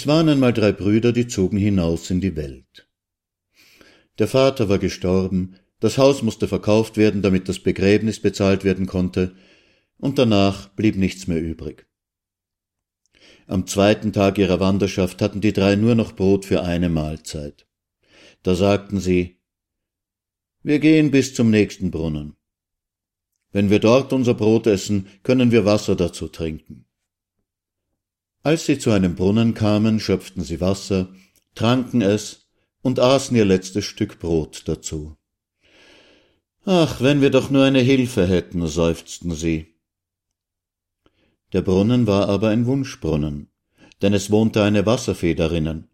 Es 0.00 0.06
waren 0.06 0.30
einmal 0.30 0.54
drei 0.54 0.72
Brüder, 0.72 1.12
die 1.12 1.26
zogen 1.26 1.58
hinaus 1.58 2.08
in 2.08 2.22
die 2.22 2.34
Welt. 2.34 2.88
Der 4.18 4.28
Vater 4.28 4.70
war 4.70 4.78
gestorben, 4.78 5.56
das 5.78 5.98
Haus 5.98 6.22
musste 6.22 6.48
verkauft 6.48 6.96
werden, 6.96 7.20
damit 7.20 7.50
das 7.50 7.58
Begräbnis 7.58 8.18
bezahlt 8.18 8.64
werden 8.64 8.86
konnte, 8.86 9.36
und 9.98 10.18
danach 10.18 10.68
blieb 10.68 10.96
nichts 10.96 11.26
mehr 11.26 11.42
übrig. 11.42 11.86
Am 13.46 13.66
zweiten 13.66 14.14
Tag 14.14 14.38
ihrer 14.38 14.58
Wanderschaft 14.58 15.20
hatten 15.20 15.42
die 15.42 15.52
drei 15.52 15.76
nur 15.76 15.94
noch 15.94 16.12
Brot 16.12 16.46
für 16.46 16.62
eine 16.62 16.88
Mahlzeit. 16.88 17.66
Da 18.42 18.54
sagten 18.54 19.00
sie 19.00 19.36
Wir 20.62 20.78
gehen 20.78 21.10
bis 21.10 21.34
zum 21.34 21.50
nächsten 21.50 21.90
Brunnen. 21.90 22.36
Wenn 23.52 23.68
wir 23.68 23.80
dort 23.80 24.14
unser 24.14 24.32
Brot 24.32 24.66
essen, 24.66 25.08
können 25.24 25.52
wir 25.52 25.66
Wasser 25.66 25.94
dazu 25.94 26.28
trinken. 26.28 26.86
Als 28.42 28.64
sie 28.64 28.78
zu 28.78 28.90
einem 28.90 29.16
Brunnen 29.16 29.52
kamen, 29.52 30.00
schöpften 30.00 30.42
sie 30.42 30.60
Wasser, 30.60 31.08
tranken 31.54 32.00
es 32.00 32.46
und 32.82 32.98
aßen 32.98 33.36
ihr 33.36 33.44
letztes 33.44 33.84
Stück 33.84 34.18
Brot 34.18 34.62
dazu. 34.64 35.16
Ach, 36.64 37.00
wenn 37.00 37.20
wir 37.20 37.30
doch 37.30 37.50
nur 37.50 37.64
eine 37.64 37.80
Hilfe 37.80 38.26
hätten, 38.26 38.66
seufzten 38.66 39.32
sie. 39.32 39.74
Der 41.52 41.62
Brunnen 41.62 42.06
war 42.06 42.28
aber 42.28 42.48
ein 42.48 42.64
Wunschbrunnen, 42.64 43.50
denn 44.02 44.14
es 44.14 44.30
wohnte 44.30 44.62
eine 44.62 44.86
Wasserfee 44.86 45.34
darinnen. 45.34 45.88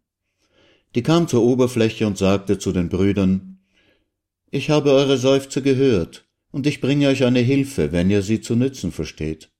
Die 0.95 1.03
kam 1.03 1.29
zur 1.29 1.43
Oberfläche 1.43 2.07
und 2.07 2.19
sagte 2.19 2.59
zu 2.59 2.73
den 2.73 2.89
Brüdern 2.89 3.59
Ich 4.51 4.71
habe 4.71 4.93
eure 4.93 5.19
Seufzer 5.19 5.63
gehört, 5.63 6.29
und 6.53 6.67
ich 6.67 6.81
bringe 6.81 7.09
euch 7.09 7.25
eine 7.25 7.41
Hilfe, 7.41 7.91
wenn 7.93 8.11
ihr 8.11 8.23
sie 8.23 8.41
zu 8.41 8.55
nützen 8.55 8.93
versteht. 8.93 9.51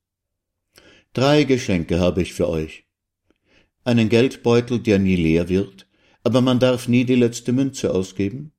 Drei 1.17 1.45
Geschenke 1.45 1.99
habe 1.99 2.21
ich 2.21 2.35
für 2.35 2.47
euch. 2.47 2.85
Einen 3.85 4.11
Geldbeutel, 4.11 4.81
der 4.81 4.99
nie 4.99 5.17
leer 5.17 5.49
wird, 5.49 5.89
aber 6.23 6.43
man 6.43 6.59
darf 6.59 6.89
nie 6.89 7.07
die 7.07 7.15
letzte 7.15 7.55
Münze 7.55 7.95
ausgeben. 7.95 8.53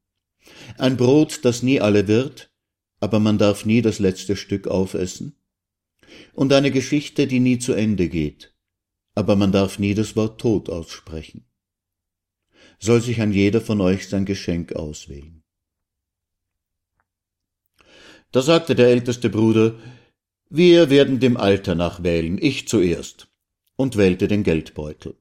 Ein 0.80 0.98
Brot, 0.98 1.46
das 1.46 1.62
nie 1.62 1.80
alle 1.80 2.08
wird, 2.08 2.52
aber 3.00 3.20
man 3.20 3.38
darf 3.38 3.66
nie 3.66 3.84
das 3.84 4.00
letzte 4.00 4.36
Stück 4.36 4.68
aufessen. 4.68 5.36
Und 6.34 6.52
eine 6.52 6.72
Geschichte, 6.72 7.28
die 7.28 7.40
nie 7.40 7.60
zu 7.60 7.74
Ende 7.74 8.10
geht, 8.10 8.56
aber 9.14 9.36
man 9.36 9.52
darf 9.52 9.78
nie 9.78 9.94
das 9.94 10.16
Wort 10.16 10.42
Tod 10.42 10.68
aussprechen. 10.68 11.46
Soll 12.80 13.02
sich 13.02 13.22
ein 13.22 13.34
jeder 13.34 13.62
von 13.62 13.82
euch 13.82 14.10
sein 14.10 14.26
Geschenk 14.26 14.74
auswählen. 14.74 15.44
Da 18.32 18.42
sagte 18.42 18.74
der 18.74 18.88
älteste 18.88 19.30
Bruder, 19.30 19.76
wir 20.50 20.90
werden 20.90 21.20
dem 21.20 21.36
Alter 21.36 21.76
nach 21.76 22.04
wählen, 22.04 22.38
ich 22.42 22.68
zuerst, 22.68 23.28
und 23.76 23.98
wählte 23.98 24.28
den 24.28 24.44
Geldbeutel. 24.44 25.16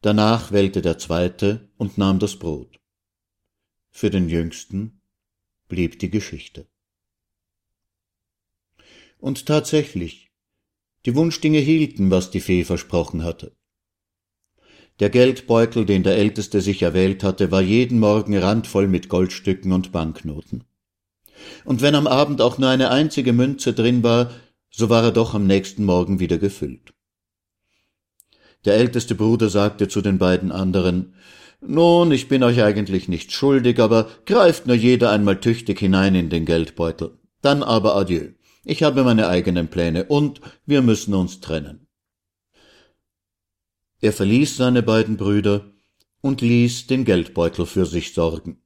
Danach 0.00 0.50
wählte 0.50 0.82
der 0.82 0.98
zweite 0.98 1.68
und 1.76 1.98
nahm 1.98 2.18
das 2.18 2.36
Brot. 2.36 2.80
Für 3.90 4.10
den 4.10 4.28
Jüngsten 4.28 5.00
blieb 5.68 6.00
die 6.00 6.10
Geschichte. 6.10 6.66
Und 9.18 9.46
tatsächlich, 9.46 10.32
die 11.06 11.14
Wunschdinge 11.14 11.60
hielten, 11.60 12.10
was 12.10 12.30
die 12.30 12.40
Fee 12.40 12.64
versprochen 12.64 13.22
hatte. 13.22 13.54
Der 14.98 15.10
Geldbeutel, 15.10 15.86
den 15.86 16.02
der 16.02 16.16
Älteste 16.16 16.60
sich 16.60 16.82
erwählt 16.82 17.22
hatte, 17.22 17.50
war 17.50 17.62
jeden 17.62 18.00
Morgen 18.00 18.36
randvoll 18.36 18.88
mit 18.88 19.08
Goldstücken 19.08 19.72
und 19.72 19.92
Banknoten 19.92 20.64
und 21.64 21.82
wenn 21.82 21.94
am 21.94 22.06
Abend 22.06 22.40
auch 22.40 22.58
nur 22.58 22.68
eine 22.68 22.90
einzige 22.90 23.32
Münze 23.32 23.72
drin 23.72 24.02
war, 24.02 24.30
so 24.70 24.88
war 24.88 25.04
er 25.04 25.12
doch 25.12 25.34
am 25.34 25.46
nächsten 25.46 25.84
Morgen 25.84 26.20
wieder 26.20 26.38
gefüllt. 26.38 26.92
Der 28.64 28.74
älteste 28.74 29.14
Bruder 29.14 29.48
sagte 29.48 29.88
zu 29.88 30.00
den 30.00 30.18
beiden 30.18 30.52
anderen 30.52 31.14
Nun, 31.60 32.12
ich 32.12 32.28
bin 32.28 32.42
euch 32.42 32.62
eigentlich 32.62 33.08
nicht 33.08 33.32
schuldig, 33.32 33.80
aber 33.80 34.08
greift 34.26 34.66
nur 34.66 34.76
jeder 34.76 35.10
einmal 35.10 35.40
tüchtig 35.40 35.78
hinein 35.80 36.14
in 36.14 36.30
den 36.30 36.44
Geldbeutel. 36.44 37.18
Dann 37.40 37.62
aber 37.62 37.96
adieu. 37.96 38.28
Ich 38.64 38.82
habe 38.84 39.02
meine 39.02 39.26
eigenen 39.28 39.68
Pläne 39.68 40.04
und 40.04 40.40
wir 40.64 40.82
müssen 40.82 41.14
uns 41.14 41.40
trennen. 41.40 41.88
Er 44.00 44.12
verließ 44.12 44.56
seine 44.56 44.82
beiden 44.82 45.16
Brüder 45.16 45.72
und 46.20 46.40
ließ 46.40 46.86
den 46.86 47.04
Geldbeutel 47.04 47.66
für 47.66 47.86
sich 47.86 48.14
sorgen. 48.14 48.62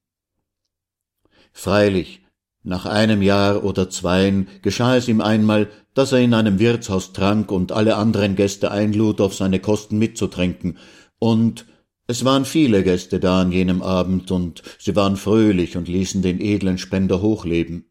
Freilich, 1.52 2.20
nach 2.66 2.84
einem 2.84 3.22
Jahr 3.22 3.64
oder 3.64 3.88
zweien 3.88 4.48
geschah 4.60 4.96
es 4.96 5.08
ihm 5.08 5.20
einmal, 5.20 5.68
dass 5.94 6.12
er 6.12 6.18
in 6.18 6.34
einem 6.34 6.58
Wirtshaus 6.58 7.12
trank 7.12 7.52
und 7.52 7.70
alle 7.72 7.96
anderen 7.96 8.34
Gäste 8.34 8.70
einlud, 8.70 9.20
auf 9.20 9.34
seine 9.34 9.60
Kosten 9.60 9.98
mitzutränken, 9.98 10.76
und 11.18 11.64
es 12.08 12.24
waren 12.24 12.44
viele 12.44 12.82
Gäste 12.82 13.18
da 13.20 13.40
an 13.40 13.52
jenem 13.52 13.82
Abend, 13.82 14.30
und 14.30 14.62
sie 14.78 14.94
waren 14.96 15.16
fröhlich 15.16 15.76
und 15.76 15.88
ließen 15.88 16.22
den 16.22 16.40
edlen 16.40 16.78
Spender 16.78 17.22
hochleben. 17.22 17.86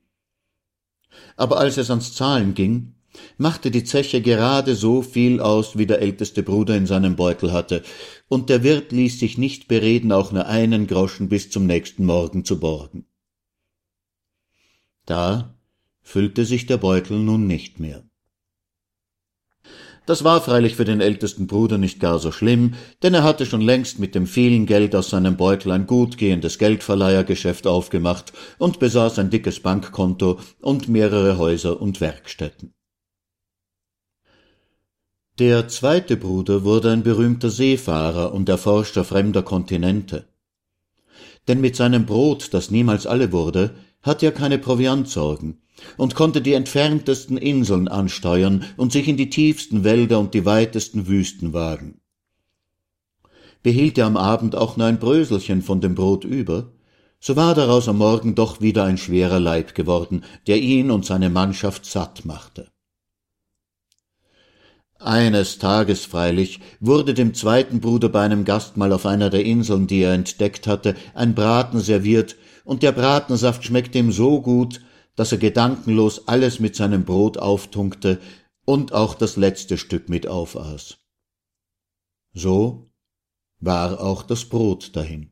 Aber 1.37 1.57
als 1.57 1.77
es 1.77 1.89
ans 1.89 2.13
Zahlen 2.13 2.53
ging, 2.53 2.95
machte 3.37 3.71
die 3.71 3.85
Zeche 3.85 4.21
gerade 4.21 4.75
so 4.75 5.01
viel 5.01 5.39
aus, 5.39 5.77
wie 5.77 5.85
der 5.85 6.01
älteste 6.01 6.43
Bruder 6.43 6.75
in 6.75 6.85
seinem 6.85 7.15
Beutel 7.15 7.53
hatte, 7.53 7.81
und 8.27 8.49
der 8.49 8.63
Wirt 8.63 8.91
ließ 8.91 9.19
sich 9.19 9.37
nicht 9.37 9.69
bereden, 9.69 10.11
auch 10.11 10.33
nur 10.33 10.47
einen 10.47 10.85
Groschen 10.85 11.29
bis 11.29 11.49
zum 11.49 11.65
nächsten 11.65 12.05
Morgen 12.05 12.43
zu 12.43 12.59
borgen. 12.59 13.05
Da 15.05 15.55
füllte 16.01 16.45
sich 16.45 16.65
der 16.65 16.77
Beutel 16.77 17.19
nun 17.19 17.47
nicht 17.47 17.79
mehr. 17.79 18.03
Das 20.05 20.23
war 20.23 20.39
freilich 20.39 20.75
für 20.75 20.85
den 20.85 21.01
ältesten 21.01 21.47
Bruder 21.47 21.79
nicht 21.79 21.99
gar 21.99 22.19
so 22.19 22.31
schlimm, 22.31 22.75
denn 23.01 23.15
er 23.15 23.23
hatte 23.23 23.45
schon 23.45 23.61
längst 23.61 23.97
mit 23.97 24.13
dem 24.13 24.27
vielen 24.27 24.67
Geld 24.67 24.95
aus 24.95 25.09
seinem 25.09 25.35
Beutel 25.35 25.71
ein 25.71 25.87
gut 25.87 26.17
gehendes 26.17 26.59
Geldverleihergeschäft 26.59 27.65
aufgemacht 27.65 28.31
und 28.59 28.79
besaß 28.79 29.17
ein 29.17 29.31
dickes 29.31 29.61
Bankkonto 29.61 30.39
und 30.61 30.89
mehrere 30.89 31.39
Häuser 31.39 31.81
und 31.81 32.01
Werkstätten. 32.01 32.73
Der 35.39 35.67
zweite 35.67 36.17
Bruder 36.17 36.63
wurde 36.63 36.91
ein 36.91 37.03
berühmter 37.03 37.49
Seefahrer 37.49 38.33
und 38.33 38.47
Erforscher 38.47 39.03
fremder 39.03 39.41
Kontinente. 39.41 40.27
Denn 41.47 41.59
mit 41.61 41.75
seinem 41.75 42.05
Brot, 42.05 42.53
das 42.53 42.71
niemals 42.71 43.05
alle 43.05 43.31
wurde, 43.31 43.75
hat 44.05 44.21
ja 44.21 44.31
keine 44.31 44.59
Proviantsorgen 44.59 45.61
und 45.97 46.15
konnte 46.15 46.41
die 46.41 46.53
entferntesten 46.53 47.37
Inseln 47.37 47.87
ansteuern 47.87 48.63
und 48.77 48.91
sich 48.91 49.07
in 49.07 49.17
die 49.17 49.29
tiefsten 49.29 49.83
Wälder 49.83 50.19
und 50.19 50.33
die 50.33 50.45
weitesten 50.45 51.07
Wüsten 51.07 51.53
wagen. 51.53 51.99
Behielt 53.63 53.97
er 53.97 54.05
am 54.05 54.15
Abend 54.15 54.55
auch 54.55 54.77
nur 54.77 54.85
ein 54.85 54.99
Bröselchen 54.99 55.63
von 55.63 55.81
dem 55.81 55.95
Brot 55.95 56.23
über, 56.23 56.71
so 57.19 57.35
war 57.35 57.55
daraus 57.55 57.87
am 57.87 57.97
Morgen 57.97 58.35
doch 58.35 58.61
wieder 58.61 58.83
ein 58.83 58.99
schwerer 58.99 59.39
Leib 59.39 59.73
geworden, 59.73 60.23
der 60.45 60.61
ihn 60.61 60.91
und 60.91 61.05
seine 61.05 61.31
Mannschaft 61.31 61.85
satt 61.85 62.25
machte. 62.25 62.69
Eines 64.99 65.57
Tages 65.57 66.05
freilich 66.05 66.59
wurde 66.79 67.13
dem 67.13 67.33
zweiten 67.33 67.79
Bruder 67.81 68.09
bei 68.09 68.21
einem 68.21 68.45
Gastmahl 68.45 68.93
auf 68.93 69.05
einer 69.05 69.29
der 69.29 69.43
Inseln, 69.43 69.87
die 69.87 70.01
er 70.01 70.13
entdeckt 70.13 70.67
hatte, 70.67 70.95
ein 71.15 71.35
Braten 71.35 71.79
serviert, 71.79 72.35
und 72.65 72.83
der 72.83 72.91
Bratensaft 72.91 73.63
schmeckte 73.63 73.99
ihm 73.99 74.11
so 74.11 74.41
gut, 74.41 74.81
dass 75.15 75.31
er 75.31 75.37
gedankenlos 75.37 76.27
alles 76.27 76.59
mit 76.59 76.75
seinem 76.75 77.05
Brot 77.05 77.37
auftunkte 77.37 78.19
und 78.65 78.91
auch 78.91 79.13
das 79.13 79.37
letzte 79.37 79.77
Stück 79.77 80.09
mit 80.09 80.27
aufaß. 80.27 80.97
So 82.33 82.91
war 83.59 84.01
auch 84.01 84.23
das 84.23 84.43
Brot 84.45 84.95
dahin. 84.95 85.31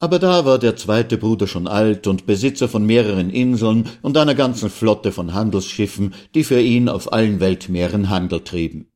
Aber 0.00 0.18
da 0.18 0.44
war 0.44 0.58
der 0.58 0.76
zweite 0.76 1.16
Bruder 1.16 1.46
schon 1.46 1.66
alt 1.66 2.06
und 2.06 2.26
Besitzer 2.26 2.68
von 2.68 2.84
mehreren 2.84 3.30
Inseln 3.30 3.88
und 4.02 4.18
einer 4.18 4.34
ganzen 4.34 4.68
Flotte 4.68 5.12
von 5.12 5.32
Handelsschiffen, 5.32 6.12
die 6.34 6.44
für 6.44 6.60
ihn 6.60 6.90
auf 6.90 7.12
allen 7.12 7.40
Weltmeeren 7.40 8.10
Handel 8.10 8.44
trieben. 8.44 8.92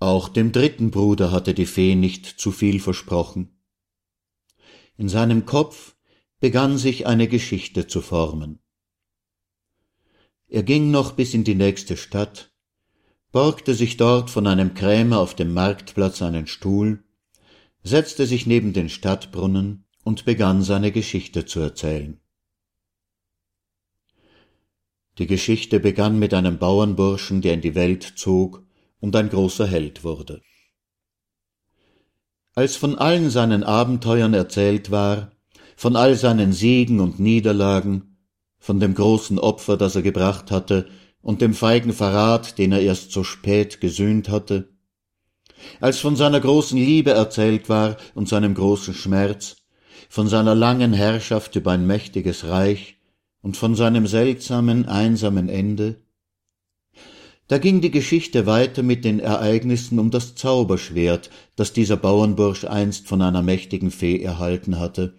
Auch 0.00 0.28
dem 0.28 0.50
dritten 0.50 0.90
Bruder 0.90 1.30
hatte 1.30 1.54
die 1.54 1.66
Fee 1.66 1.94
nicht 1.94 2.26
zu 2.26 2.50
viel 2.50 2.80
versprochen. 2.80 3.53
In 4.96 5.08
seinem 5.08 5.44
Kopf 5.44 5.96
begann 6.40 6.78
sich 6.78 7.06
eine 7.06 7.26
Geschichte 7.26 7.86
zu 7.86 8.00
formen. 8.00 8.60
Er 10.46 10.62
ging 10.62 10.90
noch 10.90 11.12
bis 11.12 11.34
in 11.34 11.42
die 11.42 11.56
nächste 11.56 11.96
Stadt, 11.96 12.52
borgte 13.32 13.74
sich 13.74 13.96
dort 13.96 14.30
von 14.30 14.46
einem 14.46 14.74
Krämer 14.74 15.18
auf 15.18 15.34
dem 15.34 15.52
Marktplatz 15.52 16.22
einen 16.22 16.46
Stuhl, 16.46 17.02
setzte 17.82 18.26
sich 18.26 18.46
neben 18.46 18.72
den 18.72 18.88
Stadtbrunnen 18.88 19.84
und 20.04 20.24
begann 20.24 20.62
seine 20.62 20.92
Geschichte 20.92 21.44
zu 21.44 21.60
erzählen. 21.60 22.20
Die 25.18 25.26
Geschichte 25.26 25.80
begann 25.80 26.18
mit 26.18 26.34
einem 26.34 26.58
Bauernburschen, 26.58 27.40
der 27.40 27.54
in 27.54 27.60
die 27.60 27.74
Welt 27.74 28.14
zog 28.16 28.64
und 29.00 29.16
ein 29.16 29.28
großer 29.28 29.66
Held 29.66 30.04
wurde. 30.04 30.42
Als 32.56 32.76
von 32.76 32.96
allen 32.96 33.30
seinen 33.30 33.64
Abenteuern 33.64 34.32
erzählt 34.32 34.92
war, 34.92 35.32
von 35.76 35.96
all 35.96 36.14
seinen 36.14 36.52
Siegen 36.52 37.00
und 37.00 37.18
Niederlagen, 37.18 38.16
von 38.58 38.78
dem 38.78 38.94
großen 38.94 39.38
Opfer, 39.40 39.76
das 39.76 39.96
er 39.96 40.02
gebracht 40.02 40.52
hatte, 40.52 40.86
und 41.20 41.40
dem 41.40 41.52
feigen 41.52 41.92
Verrat, 41.92 42.58
den 42.58 42.70
er 42.70 42.80
erst 42.80 43.10
so 43.10 43.24
spät 43.24 43.80
gesühnt 43.80 44.28
hatte, 44.28 44.68
als 45.80 45.98
von 45.98 46.14
seiner 46.14 46.40
großen 46.40 46.78
Liebe 46.78 47.10
erzählt 47.10 47.68
war 47.68 47.96
und 48.14 48.28
seinem 48.28 48.54
großen 48.54 48.94
Schmerz, 48.94 49.56
von 50.08 50.28
seiner 50.28 50.54
langen 50.54 50.92
Herrschaft 50.92 51.56
über 51.56 51.72
ein 51.72 51.86
mächtiges 51.86 52.44
Reich 52.44 52.98
und 53.42 53.56
von 53.56 53.74
seinem 53.74 54.06
seltsamen, 54.06 54.86
einsamen 54.86 55.48
Ende, 55.48 56.03
da 57.48 57.58
ging 57.58 57.80
die 57.80 57.90
Geschichte 57.90 58.46
weiter 58.46 58.82
mit 58.82 59.04
den 59.04 59.20
Ereignissen 59.20 59.98
um 59.98 60.10
das 60.10 60.34
Zauberschwert, 60.34 61.30
das 61.56 61.72
dieser 61.72 61.96
Bauernbursch 61.96 62.64
einst 62.64 63.06
von 63.06 63.20
einer 63.20 63.42
mächtigen 63.42 63.90
Fee 63.90 64.22
erhalten 64.22 64.78
hatte, 64.78 65.14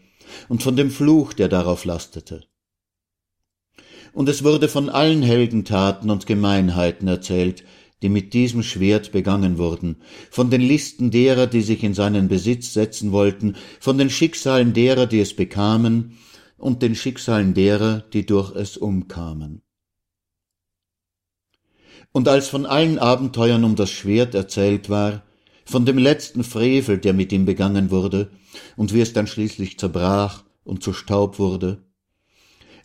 und 0.50 0.64
von 0.64 0.76
dem 0.76 0.90
Fluch, 0.90 1.34
der 1.34 1.50
darauf 1.50 1.86
lastete. 1.86 2.44
Und 4.14 4.28
es 4.30 4.44
wurde 4.44 4.70
von 4.70 4.90
allen 4.90 5.22
Heldentaten 5.22 6.10
und 6.10 6.26
Gemeinheiten 6.26 7.08
erzählt, 7.08 7.64
die 8.02 8.10
mit 8.10 8.34
diesem 8.34 8.64
Schwert 8.64 9.12
begangen 9.12 9.58
wurden, 9.58 9.98
von 10.32 10.50
den 10.50 10.62
Listen 10.62 11.12
derer, 11.12 11.48
die 11.48 11.62
sich 11.62 11.84
in 11.84 11.94
seinen 11.94 12.28
Besitz 12.28 12.74
setzen 12.74 13.12
wollten, 13.12 13.56
von 13.80 13.98
den 13.98 14.10
Schicksalen 14.10 14.74
derer, 14.74 15.06
die 15.06 15.20
es 15.20 15.36
bekamen, 15.36 16.18
und 16.58 16.82
den 16.82 16.96
Schicksalen 16.96 17.54
derer, 17.54 18.00
die 18.14 18.26
durch 18.26 18.56
es 18.56 18.78
umkamen. 18.78 19.65
Und 22.12 22.28
als 22.28 22.48
von 22.48 22.66
allen 22.66 23.00
Abenteuern 23.00 23.64
um 23.64 23.76
das 23.76 23.92
Schwert 23.92 24.36
erzählt 24.36 24.90
war, 24.90 25.24
von 25.66 25.86
dem 25.86 25.98
letzten 25.98 26.44
Frevel, 26.44 26.98
der 26.98 27.14
mit 27.14 27.32
ihm 27.32 27.46
begangen 27.46 27.92
wurde, 27.92 28.30
und 28.78 28.94
wie 28.94 29.02
es 29.02 29.14
dann 29.14 29.28
schließlich 29.28 29.80
zerbrach 29.80 30.44
und 30.64 30.84
zu 30.84 30.94
Staub 30.94 31.40
wurde, 31.40 31.84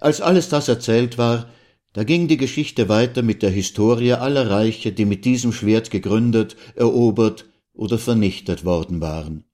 als 0.00 0.20
alles 0.20 0.48
das 0.48 0.68
erzählt 0.68 1.18
war, 1.18 1.50
da 1.92 2.04
ging 2.04 2.28
die 2.28 2.36
Geschichte 2.36 2.88
weiter 2.88 3.22
mit 3.22 3.42
der 3.42 3.50
Historie 3.50 4.12
aller 4.12 4.48
Reiche, 4.48 4.92
die 4.92 5.04
mit 5.04 5.24
diesem 5.24 5.52
Schwert 5.52 5.90
gegründet, 5.90 6.56
erobert 6.74 7.46
oder 7.74 7.98
vernichtet 7.98 8.64
worden 8.64 9.00
waren, 9.00 9.44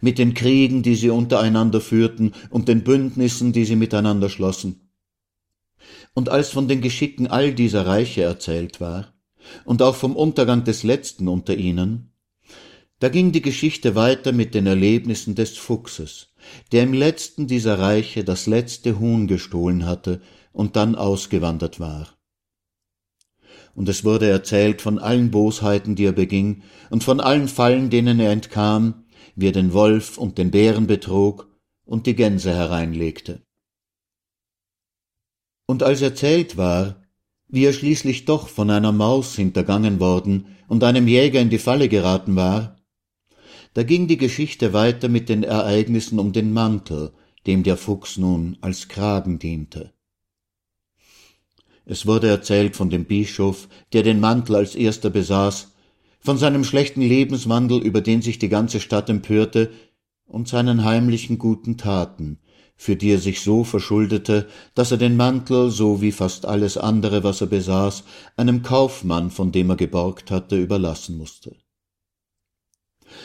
mit 0.00 0.18
den 0.18 0.34
Kriegen, 0.34 0.82
die 0.82 0.96
sie 0.96 1.10
untereinander 1.10 1.80
führten 1.80 2.32
und 2.50 2.68
den 2.68 2.82
Bündnissen, 2.82 3.52
die 3.52 3.64
sie 3.64 3.76
miteinander 3.76 4.28
schlossen, 4.30 4.85
und 6.16 6.30
als 6.30 6.48
von 6.48 6.66
den 6.66 6.80
Geschicken 6.80 7.26
all 7.26 7.52
dieser 7.52 7.86
Reiche 7.86 8.22
erzählt 8.22 8.80
war, 8.80 9.12
und 9.66 9.82
auch 9.82 9.94
vom 9.94 10.16
Untergang 10.16 10.64
des 10.64 10.82
letzten 10.82 11.28
unter 11.28 11.54
ihnen, 11.54 12.10
da 13.00 13.10
ging 13.10 13.32
die 13.32 13.42
Geschichte 13.42 13.94
weiter 13.94 14.32
mit 14.32 14.54
den 14.54 14.66
Erlebnissen 14.66 15.34
des 15.34 15.58
Fuchses, 15.58 16.32
der 16.72 16.84
im 16.84 16.94
letzten 16.94 17.46
dieser 17.46 17.78
Reiche 17.78 18.24
das 18.24 18.46
letzte 18.46 18.98
Huhn 18.98 19.26
gestohlen 19.26 19.84
hatte 19.84 20.22
und 20.52 20.74
dann 20.74 20.94
ausgewandert 20.94 21.80
war. 21.80 22.16
Und 23.74 23.90
es 23.90 24.02
wurde 24.02 24.26
erzählt 24.26 24.80
von 24.80 24.98
allen 24.98 25.30
Bosheiten, 25.30 25.96
die 25.96 26.06
er 26.06 26.12
beging, 26.12 26.62
und 26.88 27.04
von 27.04 27.20
allen 27.20 27.46
Fallen, 27.46 27.90
denen 27.90 28.18
er 28.20 28.32
entkam, 28.32 29.04
wie 29.34 29.48
er 29.48 29.52
den 29.52 29.74
Wolf 29.74 30.16
und 30.16 30.38
den 30.38 30.50
Bären 30.50 30.86
betrog 30.86 31.54
und 31.84 32.06
die 32.06 32.16
Gänse 32.16 32.54
hereinlegte. 32.54 33.45
Und 35.66 35.82
als 35.82 36.00
erzählt 36.00 36.56
war, 36.56 37.02
wie 37.48 37.64
er 37.64 37.72
schließlich 37.72 38.24
doch 38.24 38.48
von 38.48 38.70
einer 38.70 38.92
Maus 38.92 39.36
hintergangen 39.36 40.00
worden 40.00 40.46
und 40.68 40.82
einem 40.84 41.06
Jäger 41.06 41.40
in 41.40 41.50
die 41.50 41.58
Falle 41.58 41.88
geraten 41.88 42.36
war, 42.36 42.76
da 43.74 43.82
ging 43.82 44.06
die 44.06 44.16
Geschichte 44.16 44.72
weiter 44.72 45.08
mit 45.08 45.28
den 45.28 45.42
Ereignissen 45.42 46.18
um 46.18 46.32
den 46.32 46.52
Mantel, 46.52 47.12
dem 47.46 47.62
der 47.62 47.76
Fuchs 47.76 48.16
nun 48.16 48.56
als 48.60 48.88
Kragen 48.88 49.38
diente. 49.38 49.92
Es 51.84 52.06
wurde 52.06 52.28
erzählt 52.28 52.74
von 52.74 52.90
dem 52.90 53.04
Bischof, 53.04 53.68
der 53.92 54.02
den 54.02 54.18
Mantel 54.18 54.56
als 54.56 54.74
erster 54.74 55.10
besaß, 55.10 55.72
von 56.18 56.38
seinem 56.38 56.64
schlechten 56.64 57.02
Lebenswandel, 57.02 57.78
über 57.78 58.00
den 58.00 58.22
sich 58.22 58.40
die 58.40 58.48
ganze 58.48 58.80
Stadt 58.80 59.08
empörte, 59.08 59.70
und 60.26 60.48
seinen 60.48 60.84
heimlichen 60.84 61.38
guten 61.38 61.76
Taten, 61.76 62.40
für 62.76 62.96
die 62.96 63.10
er 63.10 63.18
sich 63.18 63.40
so 63.40 63.64
verschuldete, 63.64 64.48
dass 64.74 64.90
er 64.90 64.98
den 64.98 65.16
Mantel, 65.16 65.70
so 65.70 66.02
wie 66.02 66.12
fast 66.12 66.46
alles 66.46 66.76
andere, 66.76 67.24
was 67.24 67.40
er 67.40 67.46
besaß, 67.46 68.04
einem 68.36 68.62
Kaufmann, 68.62 69.30
von 69.30 69.50
dem 69.50 69.70
er 69.70 69.76
geborgt 69.76 70.30
hatte, 70.30 70.56
überlassen 70.56 71.16
musste. 71.16 71.56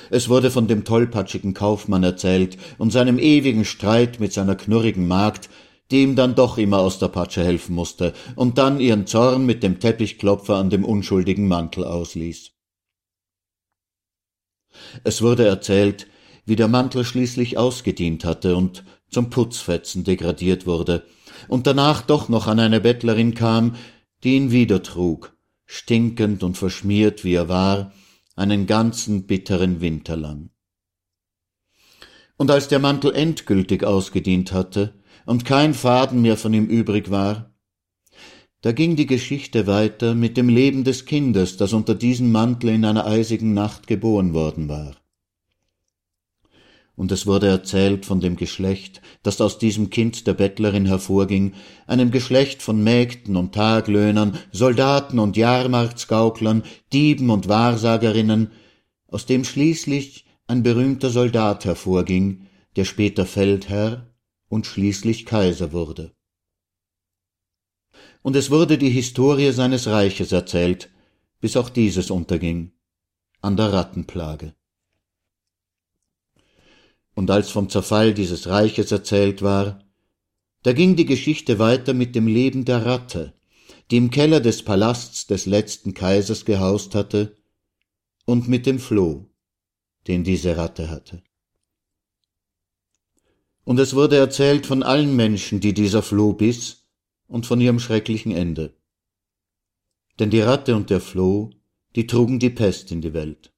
Es 0.09 0.29
wurde 0.29 0.51
von 0.51 0.67
dem 0.67 0.85
tollpatschigen 0.85 1.53
Kaufmann 1.53 2.03
erzählt 2.03 2.57
und 2.77 2.91
seinem 2.91 3.19
ewigen 3.19 3.65
Streit 3.65 4.19
mit 4.19 4.31
seiner 4.31 4.55
knurrigen 4.55 5.07
Magd, 5.07 5.49
die 5.89 6.03
ihm 6.03 6.15
dann 6.15 6.35
doch 6.35 6.57
immer 6.57 6.79
aus 6.79 6.99
der 6.99 7.09
Patsche 7.09 7.43
helfen 7.43 7.75
musste 7.75 8.13
und 8.35 8.57
dann 8.57 8.79
ihren 8.79 9.07
Zorn 9.07 9.45
mit 9.45 9.61
dem 9.63 9.79
Teppichklopfer 9.79 10.55
an 10.55 10.69
dem 10.69 10.85
unschuldigen 10.85 11.47
Mantel 11.47 11.83
ausließ. 11.83 12.51
Es 15.03 15.21
wurde 15.21 15.45
erzählt, 15.45 16.07
wie 16.45 16.55
der 16.55 16.67
Mantel 16.67 17.03
schließlich 17.03 17.57
ausgedient 17.57 18.25
hatte 18.25 18.55
und 18.55 18.83
zum 19.09 19.29
Putzfetzen 19.29 20.03
degradiert 20.03 20.65
wurde 20.65 21.05
und 21.47 21.67
danach 21.67 22.01
doch 22.01 22.29
noch 22.29 22.47
an 22.47 22.59
eine 22.59 22.79
Bettlerin 22.79 23.33
kam, 23.33 23.75
die 24.23 24.35
ihn 24.35 24.51
wieder 24.51 24.83
trug, 24.83 25.35
stinkend 25.65 26.43
und 26.43 26.57
verschmiert 26.57 27.23
wie 27.23 27.33
er 27.33 27.49
war, 27.49 27.91
einen 28.35 28.65
ganzen 28.65 29.27
bitteren 29.27 29.81
Winter 29.81 30.15
lang. 30.15 30.49
Und 32.37 32.49
als 32.49 32.67
der 32.67 32.79
Mantel 32.79 33.13
endgültig 33.13 33.83
ausgedient 33.83 34.51
hatte 34.51 34.95
und 35.25 35.45
kein 35.45 35.73
Faden 35.73 36.21
mehr 36.21 36.37
von 36.37 36.53
ihm 36.53 36.65
übrig 36.65 37.11
war, 37.11 37.53
da 38.61 38.71
ging 38.71 38.95
die 38.95 39.07
Geschichte 39.07 39.67
weiter 39.67 40.13
mit 40.15 40.37
dem 40.37 40.47
Leben 40.47 40.83
des 40.83 41.05
Kindes, 41.05 41.57
das 41.57 41.73
unter 41.73 41.95
diesem 41.95 42.31
Mantel 42.31 42.69
in 42.69 42.85
einer 42.85 43.05
eisigen 43.05 43.53
Nacht 43.53 43.87
geboren 43.87 44.33
worden 44.33 44.69
war 44.69 45.01
und 46.95 47.11
es 47.11 47.25
wurde 47.25 47.47
erzählt 47.47 48.05
von 48.05 48.19
dem 48.19 48.35
Geschlecht, 48.35 49.01
das 49.23 49.41
aus 49.41 49.57
diesem 49.57 49.89
Kind 49.89 50.27
der 50.27 50.33
Bettlerin 50.33 50.85
hervorging, 50.85 51.53
einem 51.87 52.11
Geschlecht 52.11 52.61
von 52.61 52.83
Mägden 52.83 53.35
und 53.35 53.53
Taglöhnern, 53.53 54.37
Soldaten 54.51 55.19
und 55.19 55.37
Jahrmarktsgauklern, 55.37 56.63
Dieben 56.93 57.29
und 57.29 57.47
Wahrsagerinnen, 57.47 58.51
aus 59.07 59.25
dem 59.25 59.43
schließlich 59.43 60.25
ein 60.47 60.63
berühmter 60.63 61.09
Soldat 61.09 61.65
hervorging, 61.65 62.47
der 62.75 62.85
später 62.85 63.25
Feldherr 63.25 64.07
und 64.49 64.65
schließlich 64.65 65.25
Kaiser 65.25 65.71
wurde. 65.71 66.11
Und 68.21 68.35
es 68.35 68.51
wurde 68.51 68.77
die 68.77 68.89
Historie 68.89 69.51
seines 69.51 69.87
Reiches 69.87 70.31
erzählt, 70.31 70.89
bis 71.39 71.57
auch 71.57 71.69
dieses 71.69 72.11
unterging, 72.11 72.71
an 73.41 73.57
der 73.57 73.73
Rattenplage. 73.73 74.53
Und 77.13 77.29
als 77.29 77.49
vom 77.49 77.69
Zerfall 77.69 78.13
dieses 78.13 78.47
Reiches 78.47 78.91
erzählt 78.91 79.41
war, 79.41 79.83
da 80.63 80.73
ging 80.73 80.95
die 80.95 81.05
Geschichte 81.05 81.59
weiter 81.59 81.93
mit 81.93 82.15
dem 82.15 82.27
Leben 82.27 82.65
der 82.65 82.85
Ratte, 82.85 83.33
die 83.89 83.97
im 83.97 84.11
Keller 84.11 84.39
des 84.39 84.63
Palasts 84.63 85.27
des 85.27 85.45
letzten 85.45 85.93
Kaisers 85.93 86.45
gehaust 86.45 86.95
hatte, 86.95 87.37
und 88.25 88.47
mit 88.47 88.65
dem 88.65 88.79
Floh, 88.79 89.29
den 90.07 90.23
diese 90.23 90.55
Ratte 90.55 90.89
hatte. 90.89 91.23
Und 93.63 93.79
es 93.79 93.95
wurde 93.95 94.17
erzählt 94.17 94.65
von 94.65 94.83
allen 94.83 95.15
Menschen, 95.15 95.59
die 95.59 95.73
dieser 95.73 96.01
Floh 96.01 96.33
biss, 96.33 96.87
und 97.27 97.45
von 97.45 97.61
ihrem 97.61 97.79
schrecklichen 97.79 98.33
Ende. 98.33 98.75
Denn 100.19 100.29
die 100.29 100.41
Ratte 100.41 100.75
und 100.75 100.89
der 100.89 100.99
Floh, 100.99 101.51
die 101.95 102.05
trugen 102.05 102.39
die 102.39 102.49
Pest 102.49 102.91
in 102.91 103.01
die 103.01 103.13
Welt. 103.13 103.53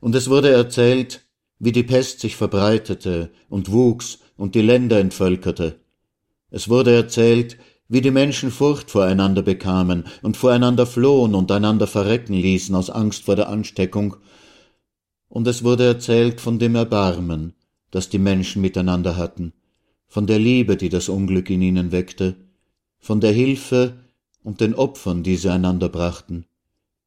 Und 0.00 0.14
es 0.14 0.28
wurde 0.30 0.50
erzählt, 0.50 1.25
wie 1.58 1.72
die 1.72 1.82
Pest 1.82 2.20
sich 2.20 2.36
verbreitete 2.36 3.30
und 3.48 3.72
wuchs 3.72 4.18
und 4.36 4.54
die 4.54 4.62
Länder 4.62 4.98
entvölkerte. 4.98 5.80
Es 6.50 6.68
wurde 6.68 6.94
erzählt, 6.94 7.56
wie 7.88 8.00
die 8.00 8.10
Menschen 8.10 8.50
Furcht 8.50 8.90
voreinander 8.90 9.42
bekamen 9.42 10.04
und 10.22 10.36
voreinander 10.36 10.86
flohen 10.86 11.34
und 11.34 11.50
einander 11.52 11.86
verrecken 11.86 12.34
ließen 12.34 12.74
aus 12.74 12.90
Angst 12.90 13.24
vor 13.24 13.36
der 13.36 13.48
Ansteckung, 13.48 14.16
und 15.28 15.46
es 15.46 15.64
wurde 15.64 15.84
erzählt 15.84 16.40
von 16.40 16.58
dem 16.58 16.74
Erbarmen, 16.74 17.54
das 17.90 18.08
die 18.08 18.18
Menschen 18.18 18.62
miteinander 18.62 19.16
hatten, 19.16 19.52
von 20.06 20.26
der 20.26 20.38
Liebe, 20.38 20.76
die 20.76 20.88
das 20.88 21.08
Unglück 21.08 21.50
in 21.50 21.62
ihnen 21.62 21.92
weckte, 21.92 22.36
von 22.98 23.20
der 23.20 23.32
Hilfe 23.32 24.04
und 24.42 24.60
den 24.60 24.74
Opfern, 24.74 25.22
die 25.22 25.36
sie 25.36 25.50
einander 25.50 25.88
brachten, 25.88 26.46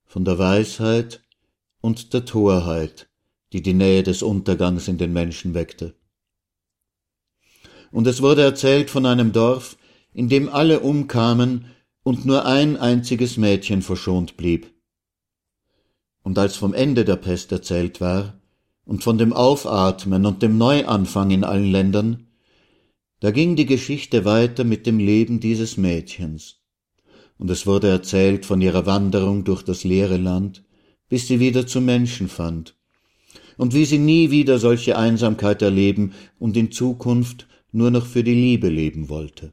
von 0.06 0.26
der 0.26 0.38
Weisheit 0.38 1.24
und 1.82 2.14
der 2.14 2.26
Torheit, 2.26 3.09
die 3.54 3.62
die 3.62 3.74
Nähe 3.74 4.04
des 4.04 4.22
Untergangs 4.22 4.88
in 4.88 4.98
den 4.98 5.14
Menschen 5.14 5.54
weckte. 5.54 5.96
Und 7.92 8.08
es 8.08 8.22
wurde 8.22 8.44
erzählt 8.44 8.90
von 8.90 9.06
einem 9.06 9.32
Dorf, 9.32 9.78
in 10.14 10.30
dem 10.30 10.50
alle 10.50 10.82
umkamen 10.82 11.66
und 12.04 12.26
nur 12.26 12.46
ein 12.46 12.78
einziges 12.78 13.38
Mädchen 13.38 13.82
verschont 13.82 14.38
blieb. 14.38 14.72
Und 16.22 16.38
als 16.38 16.56
vom 16.56 16.74
Ende 16.74 17.06
der 17.06 17.16
Pest 17.16 17.52
erzählt 17.52 18.02
war 18.02 18.40
und 18.86 19.04
von 19.04 19.18
dem 19.18 19.34
Aufatmen 19.34 20.26
und 20.26 20.44
dem 20.44 20.58
Neuanfang 20.58 21.32
in 21.32 21.44
allen 21.44 21.72
Ländern, 21.72 22.28
da 23.20 23.32
ging 23.32 23.56
die 23.56 23.66
Geschichte 23.66 24.26
weiter 24.26 24.64
mit 24.64 24.86
dem 24.86 25.00
Leben 25.00 25.40
dieses 25.40 25.78
Mädchens. 25.78 26.60
und 27.40 27.50
es 27.50 27.66
wurde 27.66 27.88
erzählt 27.88 28.46
von 28.46 28.62
ihrer 28.62 28.86
Wanderung 28.86 29.46
durch 29.46 29.64
das 29.64 29.84
leere 29.84 30.18
Land, 30.18 30.64
bis 31.08 31.28
sie 31.28 31.40
wieder 31.40 31.66
zu 31.66 31.82
Menschen 31.82 32.28
fand, 32.28 32.76
und 33.60 33.74
wie 33.74 33.84
sie 33.84 33.98
nie 33.98 34.32
wieder 34.32 34.58
solche 34.58 34.98
Einsamkeit 34.98 35.62
erleben 35.62 36.14
und 36.40 36.56
in 36.56 36.72
Zukunft 36.72 37.46
nur 37.74 37.92
noch 37.92 38.06
für 38.06 38.24
die 38.24 38.34
Liebe 38.34 38.70
leben 38.70 39.10
wollte. 39.10 39.52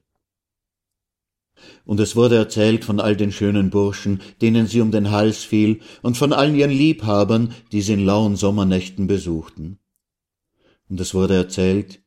Und 1.85 1.99
es 1.99 2.15
wurde 2.15 2.37
erzählt 2.37 2.85
von 2.85 3.01
all 3.01 3.17
den 3.17 3.33
schönen 3.33 3.69
Burschen, 3.71 4.21
denen 4.41 4.69
sie 4.69 4.81
um 4.81 4.93
den 4.93 5.11
Hals 5.11 5.43
fiel, 5.43 5.81
und 6.03 6.17
von 6.17 6.33
allen 6.33 6.55
ihren 6.55 6.71
Liebhabern, 6.71 7.53
die 7.73 7.81
sie 7.81 7.95
in 7.95 8.05
lauen 8.05 8.37
Sommernächten 8.37 9.09
besuchten. 9.09 9.81
Und 10.89 11.01
es 11.01 11.13
wurde 11.13 11.35
erzählt, 11.35 12.01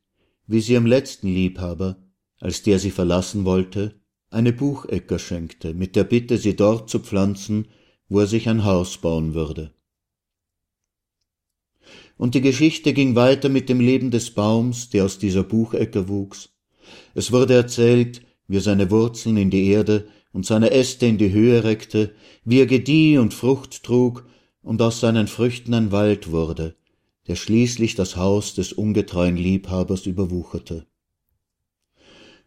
wie 0.47 0.62
sie 0.62 0.74
ihrem 0.74 0.86
letzten 0.86 1.28
Liebhaber, 1.28 1.97
als 2.39 2.64
der 2.64 2.80
sie 2.80 2.91
verlassen 2.91 3.43
wollte, 3.43 4.00
eine 4.30 4.54
Buchecker 4.54 5.20
schenkte, 5.20 5.74
mit 5.74 5.97
der 5.97 6.06
Bitte, 6.06 6.38
sie 6.38 6.56
dort 6.56 6.89
zu 6.89 7.00
pflanzen, 7.00 7.68
wo 8.08 8.22
er 8.22 8.28
sich 8.28 8.47
ein 8.47 8.64
Haus 8.64 9.00
bauen 9.00 9.34
würde. 9.34 9.74
Und 12.20 12.36
die 12.36 12.41
Geschichte 12.41 12.91
ging 12.91 13.15
weiter 13.15 13.47
mit 13.47 13.70
dem 13.70 13.80
Leben 13.80 14.11
des 14.11 14.32
Baums, 14.32 14.89
der 14.89 15.05
aus 15.05 15.20
dieser 15.20 15.43
Buchecker 15.43 16.09
wuchs. 16.09 16.49
Es 17.15 17.32
wurde 17.32 17.53
erzählt, 17.53 18.24
wie 18.49 18.57
er 18.57 18.61
seine 18.61 18.91
Wurzeln 18.91 19.38
in 19.38 19.49
die 19.49 19.67
Erde 19.70 20.09
und 20.34 20.45
seine 20.45 20.72
Äste 20.72 21.05
in 21.05 21.17
die 21.17 21.32
Höhe 21.32 21.63
reckte, 21.63 22.13
wie 22.43 22.59
er 22.59 22.65
gedieh 22.65 23.17
und 23.17 23.34
Frucht 23.34 23.84
trug 23.84 24.26
und 24.61 24.82
aus 24.82 24.99
seinen 24.99 25.28
Früchten 25.28 25.74
ein 25.74 25.93
Wald 25.93 26.30
wurde, 26.30 26.76
der 27.30 27.38
schließlich 27.38 27.95
das 27.95 28.17
Haus 28.17 28.53
des 28.53 28.74
ungetreuen 28.74 29.38
Liebhabers 29.38 30.05
überwucherte. 30.05 30.88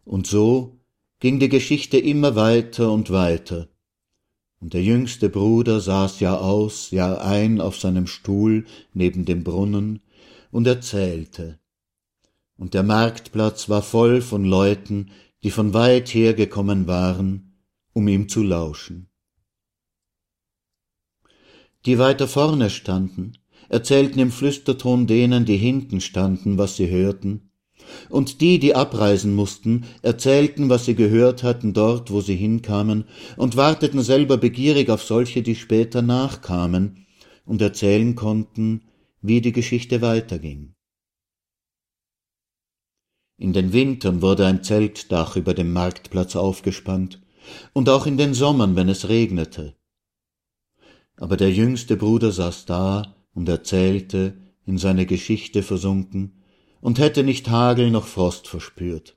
Und 0.04 0.26
so 0.26 0.80
ging 1.18 1.38
die 1.38 1.48
Geschichte 1.48 1.96
immer 1.96 2.36
weiter 2.36 2.92
und 2.92 3.08
weiter, 3.08 3.68
und 4.62 4.74
der 4.74 4.82
jüngste 4.82 5.28
Bruder 5.28 5.80
saß 5.80 6.20
Jahr 6.20 6.40
aus, 6.40 6.92
Jahr 6.92 7.20
ein 7.20 7.60
auf 7.60 7.78
seinem 7.78 8.06
Stuhl 8.06 8.64
neben 8.94 9.24
dem 9.24 9.42
Brunnen 9.42 10.00
und 10.52 10.68
erzählte. 10.68 11.58
Und 12.56 12.72
der 12.72 12.84
Marktplatz 12.84 13.68
war 13.68 13.82
voll 13.82 14.22
von 14.22 14.44
Leuten, 14.44 15.10
die 15.42 15.50
von 15.50 15.74
weit 15.74 16.14
her 16.14 16.32
gekommen 16.34 16.86
waren, 16.86 17.56
um 17.92 18.06
ihm 18.06 18.28
zu 18.28 18.44
lauschen. 18.44 19.08
Die 21.84 21.98
weiter 21.98 22.28
vorne 22.28 22.70
standen, 22.70 23.32
erzählten 23.68 24.20
im 24.20 24.30
Flüsterton 24.30 25.08
denen, 25.08 25.44
die 25.44 25.56
hinten 25.56 26.00
standen, 26.00 26.56
was 26.56 26.76
sie 26.76 26.88
hörten, 26.88 27.50
und 28.08 28.40
die, 28.40 28.58
die 28.58 28.74
abreisen 28.74 29.34
mussten, 29.34 29.84
erzählten, 30.02 30.68
was 30.68 30.84
sie 30.84 30.94
gehört 30.94 31.42
hatten 31.42 31.72
dort, 31.72 32.10
wo 32.10 32.20
sie 32.20 32.36
hinkamen, 32.36 33.04
und 33.36 33.56
warteten 33.56 34.02
selber 34.02 34.36
begierig 34.36 34.90
auf 34.90 35.02
solche, 35.02 35.42
die 35.42 35.54
später 35.54 36.02
nachkamen 36.02 37.06
und 37.44 37.62
erzählen 37.62 38.14
konnten, 38.14 38.82
wie 39.20 39.40
die 39.40 39.52
Geschichte 39.52 40.02
weiterging. 40.02 40.74
In 43.38 43.52
den 43.52 43.72
Wintern 43.72 44.22
wurde 44.22 44.46
ein 44.46 44.62
Zeltdach 44.62 45.36
über 45.36 45.54
dem 45.54 45.72
Marktplatz 45.72 46.36
aufgespannt, 46.36 47.20
und 47.72 47.88
auch 47.88 48.06
in 48.06 48.16
den 48.16 48.34
Sommern, 48.34 48.76
wenn 48.76 48.88
es 48.88 49.08
regnete. 49.08 49.74
Aber 51.16 51.36
der 51.36 51.50
jüngste 51.50 51.96
Bruder 51.96 52.32
saß 52.32 52.66
da 52.66 53.16
und 53.34 53.48
erzählte, 53.48 54.36
in 54.64 54.78
seine 54.78 55.06
Geschichte 55.06 55.62
versunken, 55.62 56.41
und 56.82 56.98
hätte 56.98 57.22
nicht 57.22 57.48
Hagel 57.48 57.90
noch 57.90 58.06
Frost 58.06 58.48
verspürt. 58.48 59.16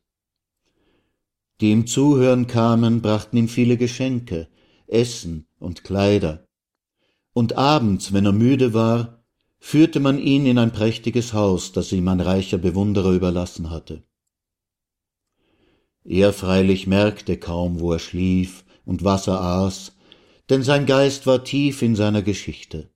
Die 1.59 1.71
ihm 1.71 1.87
zuhören 1.87 2.47
kamen, 2.47 3.01
brachten 3.01 3.35
ihm 3.35 3.49
viele 3.49 3.75
Geschenke, 3.75 4.47
Essen 4.87 5.47
und 5.59 5.83
Kleider. 5.83 6.47
Und 7.33 7.57
abends, 7.57 8.13
wenn 8.13 8.25
er 8.25 8.31
müde 8.31 8.73
war, 8.73 9.25
führte 9.59 9.99
man 9.99 10.19
ihn 10.19 10.45
in 10.45 10.59
ein 10.59 10.71
prächtiges 10.71 11.33
Haus, 11.33 11.71
das 11.71 11.91
ihm 11.91 12.07
ein 12.07 12.21
reicher 12.21 12.59
Bewunderer 12.59 13.11
überlassen 13.11 13.71
hatte. 13.71 14.03
Er 16.03 16.33
freilich 16.33 16.85
merkte 16.85 17.37
kaum, 17.37 17.79
wo 17.79 17.93
er 17.93 17.99
schlief 17.99 18.63
und 18.85 19.03
was 19.03 19.25
er 19.27 19.41
aß, 19.41 19.93
denn 20.49 20.61
sein 20.61 20.85
Geist 20.85 21.25
war 21.25 21.43
tief 21.43 21.81
in 21.81 21.95
seiner 21.95 22.21
Geschichte. 22.21 22.91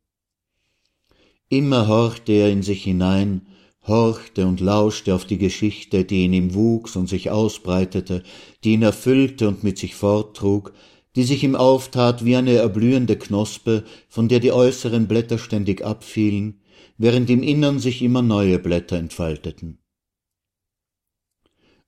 Immer 1.50 1.88
horchte 1.88 2.34
er 2.34 2.52
in 2.52 2.62
sich 2.62 2.84
hinein, 2.84 3.48
horchte 3.90 4.48
und 4.48 4.62
lauschte 4.62 5.14
auf 5.14 5.26
die 5.26 5.38
Geschichte, 5.38 6.06
die 6.06 6.24
in 6.24 6.34
ihm 6.34 6.54
wuchs 6.54 6.96
und 6.96 7.10
sich 7.10 7.30
ausbreitete, 7.30 8.24
die 8.64 8.74
ihn 8.74 8.84
erfüllte 8.84 9.48
und 9.48 9.64
mit 9.64 9.78
sich 9.78 9.96
forttrug, 9.96 10.74
die 11.16 11.24
sich 11.24 11.44
ihm 11.44 11.56
auftat 11.56 12.24
wie 12.24 12.36
eine 12.36 12.54
erblühende 12.54 13.18
Knospe, 13.18 13.84
von 14.08 14.30
der 14.30 14.40
die 14.40 14.54
äußeren 14.54 15.08
Blätter 15.08 15.38
ständig 15.38 15.84
abfielen, 15.84 16.62
während 16.98 17.30
im 17.30 17.44
Innern 17.44 17.80
sich 17.80 18.02
immer 18.02 18.22
neue 18.22 18.60
Blätter 18.60 18.98
entfalteten. 18.98 19.80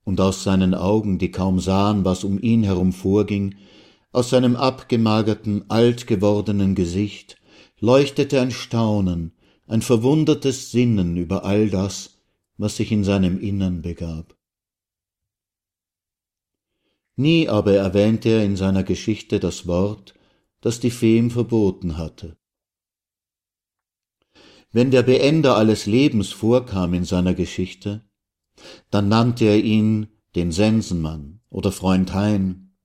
Und 0.04 0.20
aus 0.20 0.42
seinen 0.42 0.74
Augen, 0.74 1.18
die 1.18 1.30
kaum 1.30 1.60
sahen, 1.60 2.04
was 2.04 2.24
um 2.24 2.42
ihn 2.42 2.64
herum 2.64 2.92
vorging, 2.92 3.54
aus 4.10 4.30
seinem 4.30 4.56
abgemagerten, 4.56 5.64
alt 5.68 6.06
gewordenen 6.06 6.74
Gesicht, 6.74 7.36
leuchtete 7.78 8.40
ein 8.40 8.50
Staunen, 8.50 9.32
ein 9.72 9.80
verwundertes 9.80 10.70
Sinnen 10.70 11.16
über 11.16 11.46
all 11.46 11.70
das, 11.70 12.18
was 12.58 12.76
sich 12.76 12.92
in 12.92 13.04
seinem 13.04 13.40
Innern 13.40 13.80
begab. 13.80 14.36
Nie 17.16 17.48
aber 17.48 17.72
erwähnte 17.72 18.28
er 18.28 18.44
in 18.44 18.56
seiner 18.56 18.84
Geschichte 18.84 19.40
das 19.40 19.66
Wort, 19.66 20.12
das 20.60 20.78
die 20.78 20.90
Fee 20.90 21.16
ihm 21.16 21.30
verboten 21.30 21.96
hatte. 21.96 22.36
Wenn 24.72 24.90
der 24.90 25.04
Beender 25.04 25.56
alles 25.56 25.86
Lebens 25.86 26.32
vorkam 26.32 26.92
in 26.92 27.04
seiner 27.04 27.32
Geschichte, 27.32 28.04
dann 28.90 29.08
nannte 29.08 29.46
er 29.46 29.58
ihn 29.58 30.08
den 30.34 30.52
Sensenmann 30.52 31.40
oder 31.48 31.72
Freund 31.72 32.12
Hein. 32.12 32.76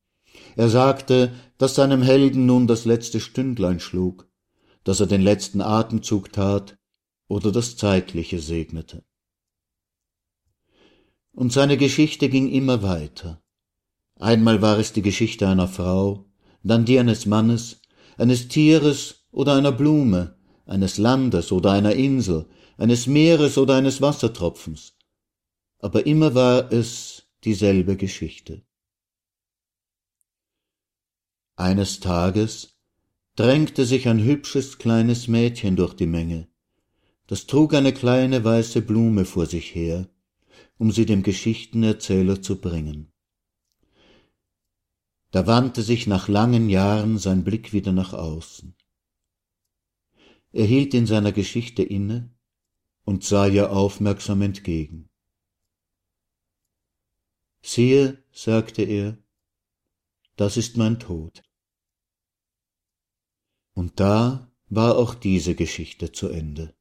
Er 0.55 0.69
sagte, 0.69 1.33
dass 1.57 1.75
seinem 1.75 2.01
Helden 2.01 2.45
nun 2.45 2.65
das 2.65 2.85
letzte 2.85 3.19
Stündlein 3.19 3.81
schlug, 3.81 4.29
dass 4.85 5.01
er 5.01 5.07
den 5.07 5.21
letzten 5.21 5.59
Atemzug 5.59 6.31
tat 6.31 6.76
oder 7.28 7.51
das 7.51 7.78
Zeitliche 7.78 8.39
segnete. 8.39 9.03
Und 11.32 11.53
seine 11.53 11.78
Geschichte 11.78 12.30
ging 12.30 12.49
immer 12.49 12.82
weiter. 12.82 13.43
Einmal 14.15 14.61
war 14.61 14.80
es 14.80 14.93
die 14.93 15.03
Geschichte 15.03 15.47
einer 15.47 15.67
Frau, 15.67 16.25
dann 16.63 16.86
die 16.86 16.99
eines 16.99 17.25
Mannes, 17.25 17.82
eines 18.17 18.47
Tieres 18.47 19.28
oder 19.32 19.55
einer 19.55 19.71
Blume, 19.71 20.38
eines 20.65 20.97
Landes 20.97 21.51
oder 21.51 21.71
einer 21.71 21.93
Insel, 21.93 22.47
eines 22.78 23.07
Meeres 23.07 23.57
oder 23.57 23.75
eines 23.75 24.01
Wassertropfens, 24.01 24.97
aber 25.80 26.05
immer 26.05 26.34
war 26.36 26.71
es 26.71 27.28
dieselbe 27.43 27.97
Geschichte. 27.97 28.63
Eines 31.55 31.99
Tages 31.99 32.80
drängte 33.36 33.86
sich 33.86 34.07
ein 34.07 34.23
hübsches 34.23 34.78
kleines 34.78 35.28
Mädchen 35.28 35.75
durch 35.75 35.93
die 35.93 36.05
Menge, 36.05 36.47
das 37.28 37.45
trug 37.45 37.73
eine 37.73 37.93
kleine 37.93 38.43
weiße 38.43 38.82
Blume 38.82 39.25
vor 39.25 39.45
sich 39.45 39.75
her, 39.75 40.09
um 40.78 40.91
sie 40.91 41.05
dem 41.05 41.23
Geschichtenerzähler 41.23 42.41
zu 42.41 42.59
bringen. 42.59 43.11
Da 45.32 45.45
wandte 45.45 45.84
sich 45.84 46.07
nach 46.07 46.30
langen 46.30 46.69
Jahren 46.69 47.17
sein 47.17 47.43
Blick 47.43 47.73
wieder 47.73 47.91
nach 47.91 48.13
außen. 48.13 48.75
Er 50.53 50.65
hielt 50.65 50.93
in 50.93 51.05
seiner 51.05 51.34
Geschichte 51.34 51.84
inne 51.84 52.34
und 53.03 53.25
sah 53.25 53.45
ihr 53.47 53.71
aufmerksam 53.71 54.41
entgegen. 54.41 55.09
Siehe, 57.61 58.23
sagte 58.32 58.84
er, 58.84 59.17
das 60.38 60.55
ist 60.55 60.78
mein 60.78 60.99
Tod. 60.99 61.43
Und 63.73 63.99
da 63.99 64.49
war 64.69 64.97
auch 64.97 65.13
diese 65.13 65.55
Geschichte 65.55 66.11
zu 66.13 66.30
Ende. 66.30 66.76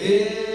Deus. 0.00 0.49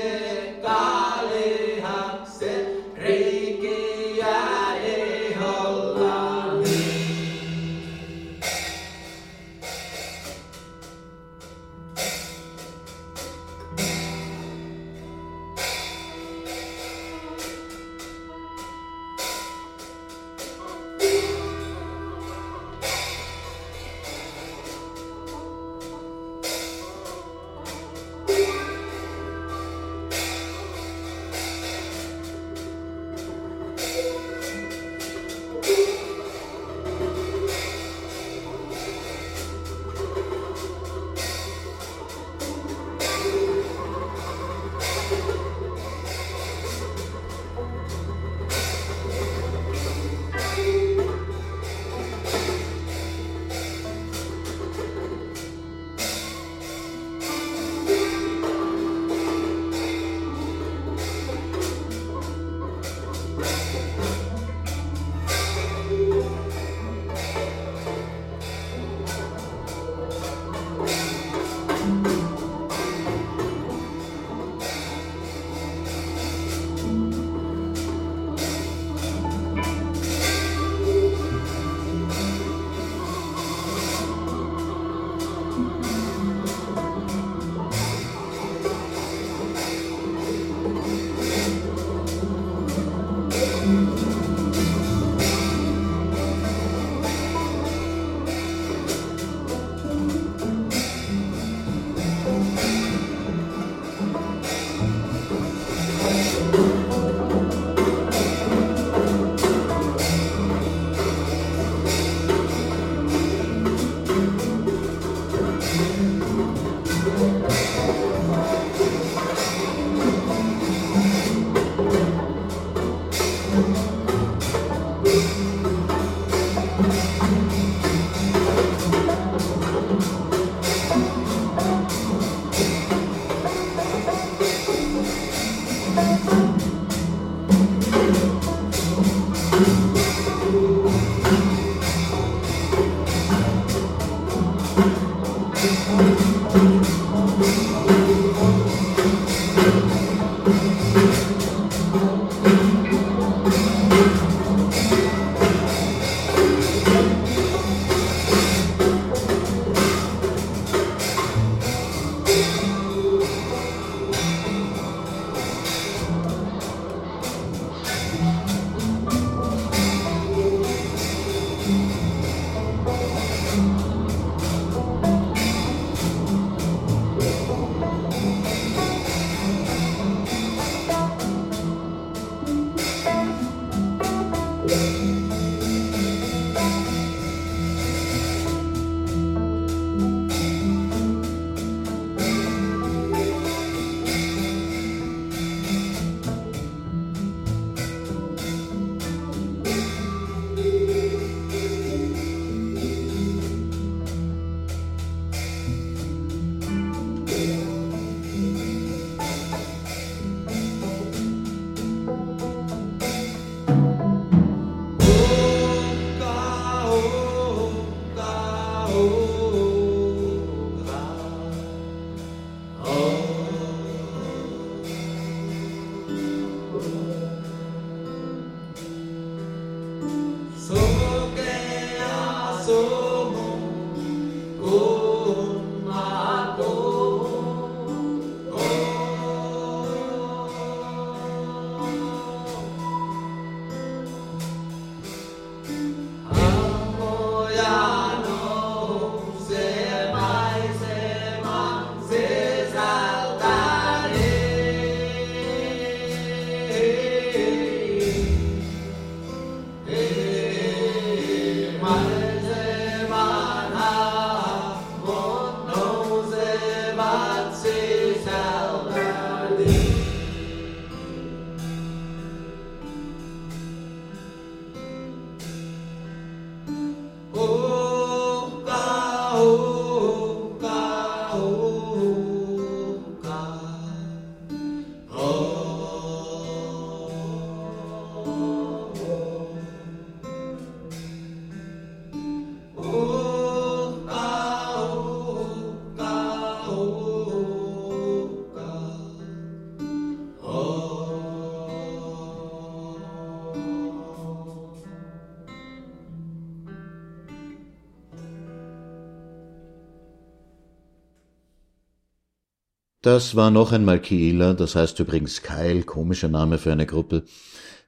Das 313.05 313.35
war 313.35 313.51
noch 313.51 313.71
einmal 313.71 314.01
Kieler, 314.01 314.55
das 314.55 314.73
heißt 314.73 314.99
übrigens 314.99 315.43
Keil, 315.43 315.83
komischer 315.83 316.27
Name 316.27 316.57
für 316.57 316.71
eine 316.71 316.87
Gruppe. 316.87 317.23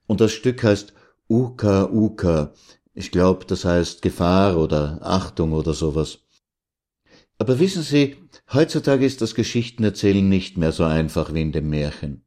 Und 0.05 0.21
das 0.21 0.31
Stück 0.31 0.63
heißt 0.63 0.93
Uka 1.27 1.89
Uka. 1.91 2.53
Ich 2.93 3.09
glaube, 3.09 3.45
das 3.45 3.65
heißt 3.65 4.03
Gefahr 4.03 4.59
oder 4.59 4.99
Achtung 5.01 5.53
oder 5.53 5.73
sowas. 5.73 6.19
Aber 7.39 7.57
wissen 7.57 7.81
Sie, 7.81 8.17
heutzutage 8.53 9.07
ist 9.07 9.21
das 9.21 9.33
Geschichtenerzählen 9.33 10.29
nicht 10.29 10.55
mehr 10.55 10.71
so 10.71 10.83
einfach 10.83 11.33
wie 11.33 11.41
in 11.41 11.51
dem 11.51 11.67
Märchen. 11.67 12.21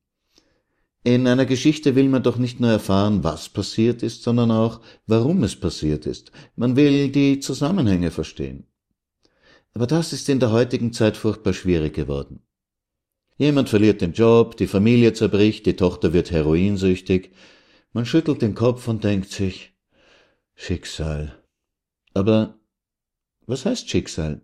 In 1.05 1.29
einer 1.29 1.47
Geschichte 1.47 1.95
will 1.95 2.09
man 2.09 2.25
doch 2.25 2.39
nicht 2.39 2.59
nur 2.59 2.73
erfahren, 2.73 3.23
was 3.23 3.51
passiert 3.51 4.03
ist, 4.03 4.25
sondern 4.25 4.51
auch, 4.51 4.81
warum 5.07 5.45
es 5.45 5.55
passiert 5.55 6.07
ist. 6.07 6.33
Man 6.57 6.75
will 6.75 7.13
die 7.13 7.39
Zusammenhänge 7.39 8.11
verstehen. 8.11 8.67
Aber 9.75 9.87
das 9.87 10.13
ist 10.13 10.29
in 10.29 10.41
der 10.41 10.51
heutigen 10.51 10.93
Zeit 10.93 11.17
furchtbar 11.17 11.53
schwierig 11.53 11.95
geworden. 11.95 12.43
Jemand 13.41 13.71
verliert 13.71 14.03
den 14.03 14.13
Job, 14.13 14.59
die 14.59 14.67
Familie 14.67 15.15
zerbricht, 15.15 15.65
die 15.65 15.75
Tochter 15.75 16.13
wird 16.13 16.31
heroinsüchtig. 16.31 17.31
Man 17.95 18.05
schüttelt 18.05 18.43
den 18.43 18.55
Kopf 18.55 18.87
und 18.87 19.03
denkt 19.03 19.31
sich, 19.31 19.73
Schicksal. 20.55 21.43
Aber 22.13 22.59
was 23.47 23.65
heißt 23.65 23.89
Schicksal? 23.89 24.43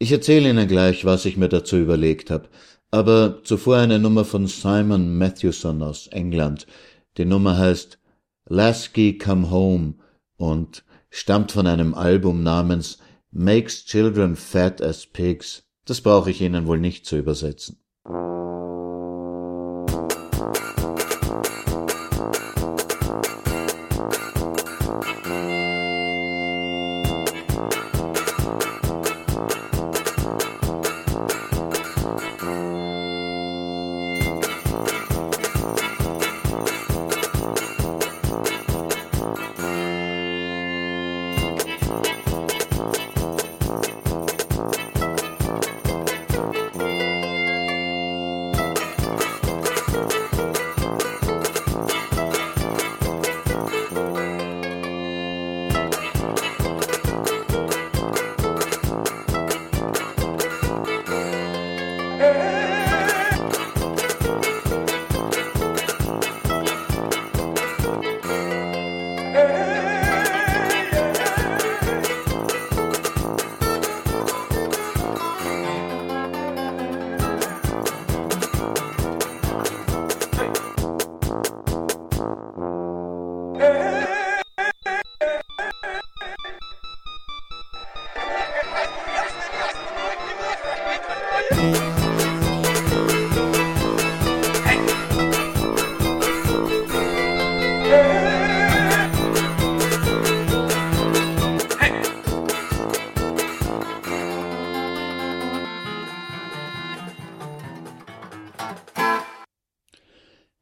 Ich 0.00 0.10
erzähle 0.10 0.50
Ihnen 0.50 0.66
gleich, 0.66 1.04
was 1.04 1.24
ich 1.26 1.36
mir 1.36 1.48
dazu 1.48 1.76
überlegt 1.76 2.32
habe. 2.32 2.48
Aber 2.90 3.44
zuvor 3.44 3.76
eine 3.76 4.00
Nummer 4.00 4.24
von 4.24 4.48
Simon 4.48 5.16
Matthewson 5.16 5.80
aus 5.80 6.08
England. 6.08 6.66
Die 7.18 7.24
Nummer 7.24 7.56
heißt 7.56 8.00
Lasky 8.46 9.16
Come 9.16 9.48
Home 9.48 9.94
und 10.36 10.84
stammt 11.08 11.52
von 11.52 11.68
einem 11.68 11.94
Album 11.94 12.42
namens 12.42 12.98
Makes 13.30 13.84
Children 13.84 14.34
Fat 14.34 14.82
as 14.82 15.06
Pigs. 15.06 15.69
Das 15.84 16.00
brauche 16.00 16.30
ich 16.30 16.40
Ihnen 16.40 16.66
wohl 16.66 16.78
nicht 16.78 17.06
zu 17.06 17.16
übersetzen. 17.16 17.82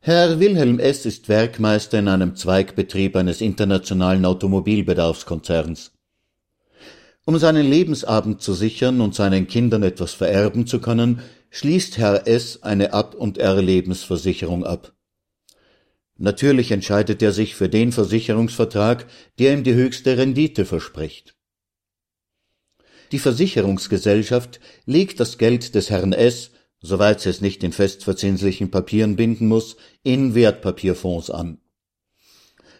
Herr 0.09 0.41
Wilhelm 0.41 0.79
S. 0.79 1.05
ist 1.05 1.29
Werkmeister 1.29 1.99
in 1.99 2.09
einem 2.09 2.35
Zweigbetrieb 2.35 3.15
eines 3.15 3.43
internationalen 3.43 4.25
Automobilbedarfskonzerns. 4.25 5.93
Um 7.27 7.37
seinen 7.37 7.69
Lebensabend 7.69 8.41
zu 8.41 8.55
sichern 8.55 9.03
und 9.03 9.15
seinen 9.15 9.49
Kindern 9.49 9.83
etwas 9.83 10.15
vererben 10.15 10.67
zu 10.67 10.81
können, 10.81 11.21
schließt 11.51 11.99
Herr 11.99 12.27
S. 12.27 12.63
eine 12.63 12.95
Ab- 12.95 13.17
und 13.17 13.37
R-Lebensversicherung 13.37 14.65
ab. 14.65 14.95
Natürlich 16.17 16.71
entscheidet 16.71 17.21
er 17.21 17.33
sich 17.33 17.55
für 17.55 17.69
den 17.69 17.93
Versicherungsvertrag, 17.93 19.05
der 19.39 19.53
ihm 19.53 19.63
die 19.63 19.75
höchste 19.75 20.17
Rendite 20.17 20.65
verspricht. 20.65 21.35
Die 23.13 23.19
Versicherungsgesellschaft 23.19 24.59
legt 24.87 25.21
das 25.21 25.37
Geld 25.37 25.75
des 25.75 25.91
Herrn 25.91 26.15
S 26.15 26.53
soweit 26.81 27.21
sie 27.21 27.31
es 27.31 27.41
nicht 27.41 27.63
in 27.65 27.73
festverzinslichen 27.73 28.71
Papieren 28.71 29.17
binden 29.17 29.49
muss, 29.49 29.77
in 30.03 30.35
Wertpapierfonds 30.35 31.31
an. 31.31 31.59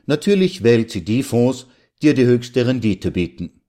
Natürlich 0.07 0.63
wählt 0.63 0.91
sie 0.91 1.05
die 1.05 1.23
Fonds, 1.23 1.67
die 2.01 2.09
ihr 2.09 2.15
die 2.15 2.25
höchste 2.25 2.67
Rendite 2.67 3.11
bieten. 3.11 3.61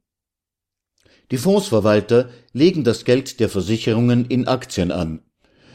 Die 1.31 1.37
Fondsverwalter 1.37 2.29
legen 2.53 2.83
das 2.83 3.05
Geld 3.05 3.39
der 3.39 3.49
Versicherungen 3.49 4.25
in 4.25 4.47
Aktien 4.47 4.91
an. 4.91 5.21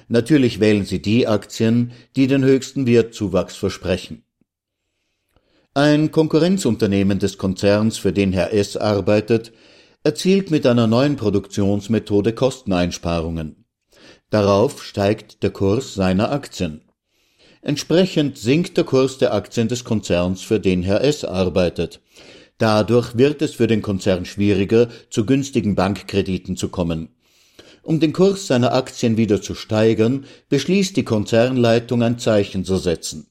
Natürlich 0.08 0.60
wählen 0.60 0.84
sie 0.84 1.00
die 1.00 1.26
Aktien, 1.26 1.92
die 2.16 2.26
den 2.26 2.44
höchsten 2.44 2.86
Wertzuwachs 2.86 3.56
versprechen. 3.56 4.24
Ein 5.74 6.10
Konkurrenzunternehmen 6.12 7.18
des 7.18 7.38
Konzerns, 7.38 7.98
für 7.98 8.12
den 8.12 8.32
Herr 8.32 8.52
S. 8.52 8.76
arbeitet, 8.76 9.52
erzielt 10.04 10.50
mit 10.50 10.66
einer 10.66 10.86
neuen 10.86 11.16
Produktionsmethode 11.16 12.32
Kosteneinsparungen. 12.32 13.63
Darauf 14.34 14.82
steigt 14.82 15.44
der 15.44 15.50
Kurs 15.50 15.94
seiner 15.94 16.32
Aktien. 16.32 16.80
Entsprechend 17.62 18.36
sinkt 18.36 18.76
der 18.76 18.82
Kurs 18.82 19.16
der 19.16 19.32
Aktien 19.32 19.68
des 19.68 19.84
Konzerns, 19.84 20.42
für 20.42 20.58
den 20.58 20.82
Herr 20.82 21.04
S. 21.04 21.24
arbeitet. 21.24 22.00
Dadurch 22.58 23.16
wird 23.16 23.42
es 23.42 23.54
für 23.54 23.68
den 23.68 23.80
Konzern 23.80 24.24
schwieriger, 24.24 24.88
zu 25.08 25.24
günstigen 25.24 25.76
Bankkrediten 25.76 26.56
zu 26.56 26.68
kommen. 26.68 27.10
Um 27.84 28.00
den 28.00 28.12
Kurs 28.12 28.48
seiner 28.48 28.74
Aktien 28.74 29.16
wieder 29.16 29.40
zu 29.40 29.54
steigern, 29.54 30.24
beschließt 30.48 30.96
die 30.96 31.04
Konzernleitung 31.04 32.02
ein 32.02 32.18
Zeichen 32.18 32.64
zu 32.64 32.76
setzen. 32.78 33.28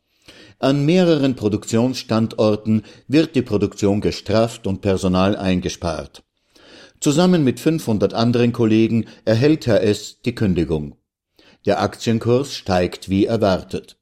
An 0.60 0.86
mehreren 0.86 1.36
Produktionsstandorten 1.36 2.84
wird 3.10 3.36
die 3.36 3.41
Produktion 3.41 3.99
gestrafft 3.99 4.68
und 4.68 4.80
Personal 4.80 5.36
eingespart. 5.36 6.24
Zusammen 7.04 7.43
mit 7.43 7.60
500 7.60 8.14
anderen 8.14 8.54
Kollegen 8.54 9.08
erhält 9.26 9.68
Herr 9.68 9.84
S. 9.84 10.22
die 10.22 10.36
Kündigung. 10.36 10.95
Der 11.66 11.82
Aktienkurs 11.82 12.56
steigt 12.56 13.10
wie 13.10 13.26
erwartet. 13.26 13.97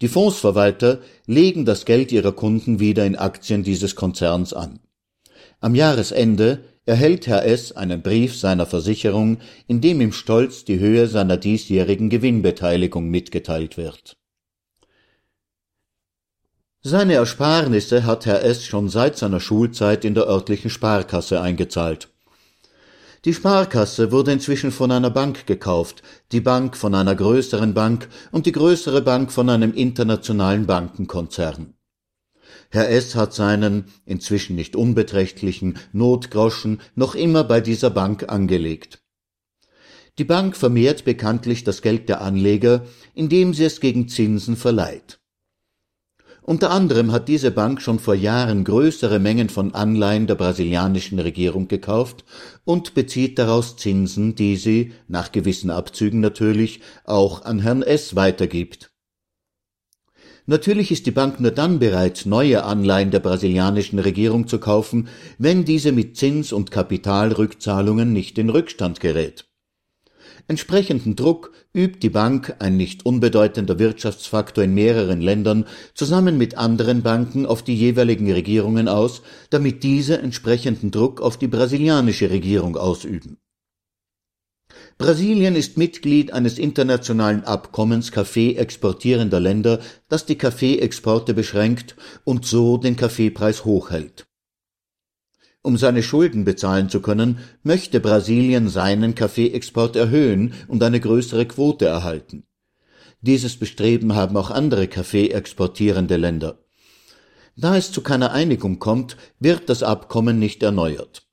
Die 0.00 0.08
Fondsverwalter 0.08 1.00
legen 1.26 1.66
das 1.66 1.84
Geld 1.84 2.10
ihrer 2.10 2.32
Kunden 2.32 2.80
wieder 2.80 3.04
in 3.04 3.16
Aktien 3.16 3.64
dieses 3.64 3.96
Konzerns 3.96 4.54
an. 4.54 4.80
Am 5.60 5.74
Jahresende 5.74 6.64
erhält 6.86 7.26
Herr 7.26 7.44
S. 7.44 7.72
einen 7.72 8.00
Brief 8.00 8.34
seiner 8.34 8.64
Versicherung, 8.64 9.36
in 9.66 9.82
dem 9.82 10.00
ihm 10.00 10.12
stolz 10.12 10.64
die 10.64 10.78
Höhe 10.78 11.08
seiner 11.08 11.36
diesjährigen 11.36 12.08
Gewinnbeteiligung 12.08 13.10
mitgeteilt 13.10 13.76
wird. 13.76 14.16
Seine 16.80 17.12
Ersparnisse 17.12 18.06
hat 18.06 18.24
Herr 18.24 18.42
S. 18.42 18.64
schon 18.64 18.88
seit 18.88 19.18
seiner 19.18 19.38
Schulzeit 19.38 20.06
in 20.06 20.14
der 20.14 20.26
örtlichen 20.26 20.70
Sparkasse 20.70 21.38
eingezahlt. 21.42 22.08
Die 23.24 23.34
Sparkasse 23.34 24.10
wurde 24.10 24.32
inzwischen 24.32 24.72
von 24.72 24.90
einer 24.90 25.10
Bank 25.10 25.46
gekauft, 25.46 26.02
die 26.32 26.40
Bank 26.40 26.76
von 26.76 26.92
einer 26.92 27.14
größeren 27.14 27.72
Bank 27.72 28.08
und 28.32 28.46
die 28.46 28.52
größere 28.52 29.00
Bank 29.00 29.30
von 29.30 29.48
einem 29.48 29.72
internationalen 29.72 30.66
Bankenkonzern. 30.66 31.74
Herr 32.70 32.88
S. 32.88 33.14
hat 33.14 33.32
seinen, 33.32 33.84
inzwischen 34.06 34.56
nicht 34.56 34.74
unbeträchtlichen, 34.74 35.78
Notgroschen 35.92 36.80
noch 36.96 37.14
immer 37.14 37.44
bei 37.44 37.60
dieser 37.60 37.90
Bank 37.90 38.28
angelegt. 38.28 39.02
Die 40.18 40.24
Bank 40.24 40.56
vermehrt 40.56 41.04
bekanntlich 41.04 41.62
das 41.62 41.80
Geld 41.80 42.08
der 42.08 42.22
Anleger, 42.22 42.84
indem 43.14 43.54
sie 43.54 43.64
es 43.64 43.78
gegen 43.78 44.08
Zinsen 44.08 44.56
verleiht. 44.56 45.21
Unter 46.44 46.72
anderem 46.72 47.12
hat 47.12 47.28
diese 47.28 47.52
Bank 47.52 47.80
schon 47.80 48.00
vor 48.00 48.16
Jahren 48.16 48.64
größere 48.64 49.20
Mengen 49.20 49.48
von 49.48 49.74
Anleihen 49.74 50.26
der 50.26 50.34
brasilianischen 50.34 51.20
Regierung 51.20 51.68
gekauft 51.68 52.24
und 52.64 52.94
bezieht 52.94 53.38
daraus 53.38 53.76
Zinsen, 53.76 54.34
die 54.34 54.56
sie, 54.56 54.92
nach 55.06 55.30
gewissen 55.30 55.70
Abzügen 55.70 56.18
natürlich, 56.18 56.80
auch 57.04 57.44
an 57.44 57.60
Herrn 57.60 57.82
S. 57.82 58.16
weitergibt. 58.16 58.90
Natürlich 60.46 60.90
ist 60.90 61.06
die 61.06 61.12
Bank 61.12 61.38
nur 61.38 61.52
dann 61.52 61.78
bereit, 61.78 62.22
neue 62.26 62.64
Anleihen 62.64 63.12
der 63.12 63.20
brasilianischen 63.20 64.00
Regierung 64.00 64.48
zu 64.48 64.58
kaufen, 64.58 65.06
wenn 65.38 65.64
diese 65.64 65.92
mit 65.92 66.16
Zins- 66.16 66.52
und 66.52 66.72
Kapitalrückzahlungen 66.72 68.12
nicht 68.12 68.36
in 68.38 68.50
Rückstand 68.50 68.98
gerät. 68.98 69.51
Entsprechenden 70.48 71.16
Druck 71.16 71.52
übt 71.72 72.00
die 72.00 72.10
Bank, 72.10 72.56
ein 72.58 72.76
nicht 72.76 73.06
unbedeutender 73.06 73.78
Wirtschaftsfaktor 73.78 74.64
in 74.64 74.74
mehreren 74.74 75.20
Ländern, 75.20 75.66
zusammen 75.94 76.36
mit 76.36 76.58
anderen 76.58 77.02
Banken 77.02 77.46
auf 77.46 77.62
die 77.62 77.76
jeweiligen 77.76 78.30
Regierungen 78.30 78.88
aus, 78.88 79.22
damit 79.50 79.82
diese 79.82 80.18
entsprechenden 80.18 80.90
Druck 80.90 81.20
auf 81.20 81.36
die 81.36 81.48
brasilianische 81.48 82.30
Regierung 82.30 82.76
ausüben. 82.76 83.38
Brasilien 84.98 85.56
ist 85.56 85.78
Mitglied 85.78 86.32
eines 86.32 86.58
internationalen 86.58 87.44
Abkommens 87.44 88.12
Kaffee 88.12 88.54
exportierender 88.54 89.40
Länder, 89.40 89.80
das 90.08 90.26
die 90.26 90.36
Kaffeeexporte 90.36 91.34
beschränkt 91.34 91.96
und 92.24 92.46
so 92.46 92.76
den 92.76 92.96
Kaffeepreis 92.96 93.64
hochhält. 93.64 94.26
Um 95.62 95.76
seine 95.76 96.02
Schulden 96.02 96.44
bezahlen 96.44 96.88
zu 96.88 97.00
können, 97.00 97.38
möchte 97.62 98.00
Brasilien 98.00 98.68
seinen 98.68 99.14
Kaffeeexport 99.14 99.94
erhöhen 99.94 100.54
und 100.66 100.82
eine 100.82 100.98
größere 100.98 101.46
Quote 101.46 101.86
erhalten. 101.86 102.44
Dieses 103.20 103.56
Bestreben 103.56 104.16
haben 104.16 104.36
auch 104.36 104.50
andere 104.50 104.88
Kaffee 104.88 105.28
exportierende 105.28 106.16
Länder. 106.16 106.58
Da 107.56 107.76
es 107.76 107.92
zu 107.92 108.00
keiner 108.00 108.32
Einigung 108.32 108.80
kommt, 108.80 109.16
wird 109.38 109.68
das 109.68 109.84
Abkommen 109.84 110.40
nicht 110.40 110.64
erneuert. 110.64 111.28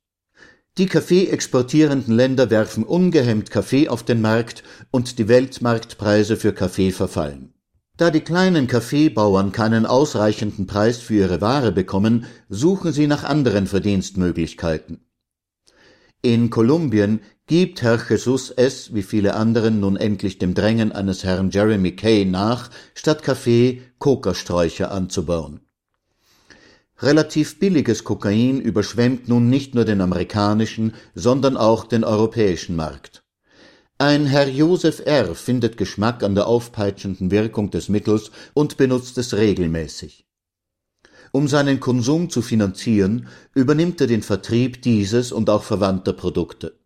Die 0.78 0.86
Kaffee 0.86 1.28
exportierenden 1.28 2.14
Länder 2.14 2.52
werfen 2.52 2.84
ungehemmt 2.84 3.50
Kaffee 3.50 3.90
auf 3.90 4.04
den 4.04 4.22
Markt 4.22 4.64
und 4.92 5.18
die 5.18 5.28
Weltmarktpreise 5.28 6.38
für 6.38 6.54
Kaffee 6.54 6.92
verfallen. 6.92 7.54
Da 8.00 8.12
die 8.12 8.22
kleinen 8.22 8.68
Kaffeebauern 8.68 9.52
keinen 9.52 9.86
ausreichenden 9.86 10.68
Preis 10.68 11.00
für 11.00 11.16
ihre 11.16 11.42
Ware 11.42 11.74
bekommen, 11.74 12.28
suchen 12.48 12.94
sie 12.94 13.08
nach 13.08 13.26
anderen 13.26 13.68
Verdienstmöglichkeiten. 13.68 15.02
In 16.22 16.50
Kolumbien 16.50 17.20
gibt 17.46 17.82
Herr 17.82 18.00
Jesus 18.10 18.52
S. 18.52 18.94
wie 18.94 19.04
viele 19.04 19.34
anderen 19.34 19.82
nun 19.82 19.98
endlich 19.98 20.38
dem 20.38 20.54
Drängen 20.54 20.94
eines 20.94 21.26
Herrn 21.26 21.50
Jeremy 21.50 21.92
Kay 21.92 22.24
nach, 22.24 22.70
statt 22.96 23.22
Kaffee 23.22 23.82
Kokasträucher 23.98 24.92
anzubauen. 24.92 25.60
Relativ 27.00 27.60
billiges 27.60 28.06
Kokain 28.06 28.62
überschwemmt 28.62 29.28
nun 29.28 29.50
nicht 29.50 29.76
nur 29.76 29.84
den 29.84 30.00
amerikanischen, 30.00 30.94
sondern 31.16 31.58
auch 31.58 31.84
den 31.84 32.06
europäischen 32.06 32.78
Markt. 32.78 33.19
Ein 34.02 34.28
Herr 34.28 34.48
Josef 34.48 35.02
R. 35.06 35.36
findet 35.36 35.76
Geschmack 35.76 36.24
an 36.24 36.34
der 36.34 36.48
aufpeitschenden 36.48 37.32
Wirkung 37.32 37.70
des 37.70 37.90
Mittels 37.90 38.32
und 38.54 38.78
benutzt 38.78 39.18
es 39.18 39.34
regelmäßig. 39.34 40.26
Um 41.34 41.50
seinen 41.50 41.82
Konsum 41.82 42.30
zu 42.30 42.42
finanzieren, 42.42 43.28
übernimmt 43.54 44.00
er 44.00 44.08
den 44.08 44.22
Vertrieb 44.22 44.82
dieses 44.84 45.34
und 45.34 45.50
auch 45.50 45.64
verwandter 45.64 46.14
Produkte. 46.14 46.80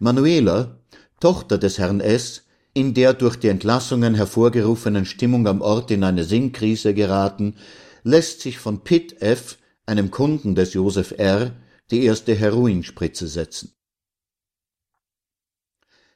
Manuela, 0.00 0.82
Tochter 1.18 1.56
des 1.56 1.78
Herrn 1.78 2.00
S., 2.00 2.42
in 2.74 2.92
der 2.92 3.14
durch 3.14 3.36
die 3.36 3.48
Entlassungen 3.48 4.14
hervorgerufenen 4.14 5.06
Stimmung 5.06 5.46
am 5.46 5.62
Ort 5.62 5.90
in 5.90 6.04
eine 6.04 6.24
Sinnkrise 6.24 6.92
geraten, 6.92 7.56
lässt 8.02 8.42
sich 8.42 8.58
von 8.58 8.84
Pitt 8.84 9.22
F., 9.22 9.56
einem 9.86 10.10
Kunden 10.10 10.56
des 10.56 10.74
Josef 10.74 11.14
R., 11.16 11.52
die 11.90 12.04
erste 12.04 12.34
Heroinspritze 12.34 13.28
setzen. 13.28 13.72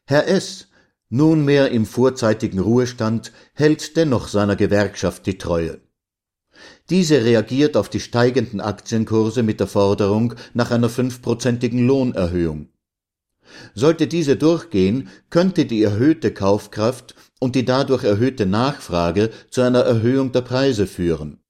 Herr 0.09 0.28
S., 0.28 0.68
nunmehr 1.09 1.72
im 1.72 1.84
vorzeitigen 1.84 2.61
Ruhestand, 2.61 3.32
hält 3.54 3.96
dennoch 3.96 4.28
seiner 4.28 4.54
Gewerkschaft 4.54 5.26
die 5.26 5.36
Treue. 5.36 5.80
Diese 6.90 7.24
reagiert 7.24 7.76
auf 7.76 7.88
die 7.88 7.98
steigenden 7.98 8.61
Aktienkurse 8.61 9.42
mit 9.42 9.59
der 9.59 9.66
Forderung 9.66 10.34
nach 10.54 10.70
einer 10.70 10.88
fünfprozentigen 10.88 11.84
Lohnerhöhung. 11.84 12.68
Sollte 13.74 14.07
diese 14.07 14.36
durchgehen, 14.36 15.09
könnte 15.28 15.64
die 15.66 15.82
erhöhte 15.82 16.32
Kaufkraft 16.32 17.16
und 17.40 17.57
die 17.57 17.64
dadurch 17.64 18.04
erhöhte 18.04 18.46
Nachfrage 18.46 19.30
zu 19.50 19.62
einer 19.62 19.80
Erhöhung 19.80 20.30
der 20.30 20.42
Preise 20.42 20.86
führen. 20.86 21.40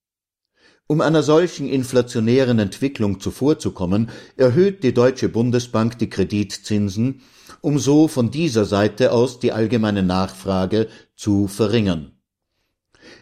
Um 0.87 1.03
einer 1.03 1.23
solchen 1.23 1.69
inflationären 1.69 2.59
Entwicklung 2.59 3.21
zuvorzukommen, 3.21 4.09
erhöht 4.39 4.83
die 4.83 4.95
Deutsche 4.95 5.29
Bundesbank 5.29 5.99
die 5.99 6.09
Kreditzinsen 6.09 7.21
um 7.61 7.79
so 7.79 8.09
von 8.09 8.31
dieser 8.31 8.65
Seite 8.65 9.13
aus 9.13 9.39
die 9.39 9.53
allgemeine 9.53 10.03
Nachfrage 10.03 10.89
zu 11.15 11.49
verringern. 11.49 12.13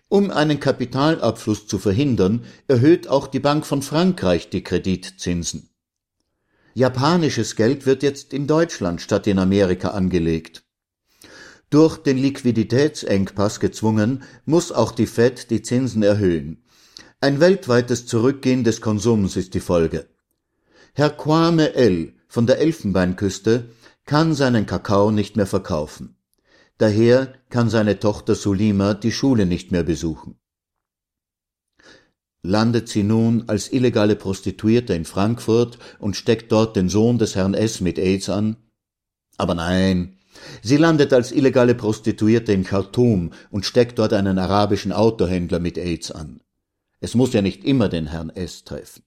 Um 0.09 0.31
einen 0.31 0.61
Kapitalabfluss 0.61 1.67
zu 1.67 1.79
verhindern, 1.79 2.45
erhöht 2.69 3.09
auch 3.09 3.27
die 3.27 3.41
Bank 3.41 3.67
von 3.67 3.83
Frankreich 3.83 4.51
die 4.51 4.63
Kreditzinsen. 4.63 5.71
Japanisches 6.75 7.57
Geld 7.57 7.87
wird 7.87 8.03
jetzt 8.03 8.33
in 8.33 8.47
Deutschland 8.47 9.01
statt 9.01 9.27
in 9.27 9.39
Amerika 9.39 9.91
angelegt. 9.91 10.65
Durch 11.71 11.99
den 11.99 12.19
Liquiditätsengpass 12.19 13.61
gezwungen, 13.61 14.23
muss 14.45 14.73
auch 14.73 14.93
die 14.93 15.07
Fed 15.07 15.51
die 15.51 15.63
Zinsen 15.63 16.03
erhöhen. 16.03 16.65
Ein 17.21 17.41
weltweites 17.41 18.07
Zurückgehen 18.07 18.65
des 18.65 18.81
Konsums 18.81 19.37
ist 19.37 19.55
die 19.55 19.61
Folge. 19.61 20.07
Herr 20.93 21.11
Kwame 21.11 21.75
L. 21.75 22.13
von 22.29 22.47
der 22.47 22.59
Elfenbeinküste 22.59 23.71
kann 24.05 24.35
seinen 24.35 24.67
Kakao 24.67 25.11
nicht 25.11 25.37
mehr 25.37 25.47
verkaufen. 25.47 26.17
Daher 26.79 27.33
kann 27.51 27.71
seine 27.71 27.99
Tochter 28.01 28.35
Sulima 28.35 28.95
die 28.95 29.13
Schule 29.13 29.47
nicht 29.47 29.71
mehr 29.73 29.85
besuchen. 29.85 30.37
Landet 32.43 32.89
sie 32.89 33.05
nun 33.05 33.45
als 33.47 33.73
illegale 33.73 34.17
Prostituierte 34.17 34.93
in 34.93 35.07
Frankfurt 35.07 35.79
und 35.99 36.17
steckt 36.17 36.53
dort 36.53 36.77
den 36.77 36.91
Sohn 36.91 37.17
des 37.17 37.37
Herrn 37.37 37.55
S. 37.55 37.81
mit 37.81 37.99
AIDS 37.99 38.29
an? 38.29 38.57
Aber 39.39 39.55
nein, 39.55 40.19
sie 40.63 40.77
landet 40.77 41.15
als 41.15 41.33
illegale 41.33 41.75
Prostituierte 41.75 42.53
in 42.53 42.65
Khartoum 42.65 43.33
und 43.51 43.65
steckt 43.65 43.99
dort 43.99 44.13
einen 44.13 44.39
arabischen 44.39 44.93
Autohändler 44.93 45.59
mit 45.59 45.79
AIDS 45.79 46.11
an. 46.11 46.43
Es 47.01 47.15
muss 47.15 47.33
ja 47.33 47.41
nicht 47.41 47.65
immer 47.65 47.89
den 47.89 48.09
Herrn 48.09 48.29
S. 48.29 48.65
treffen. 48.65 49.05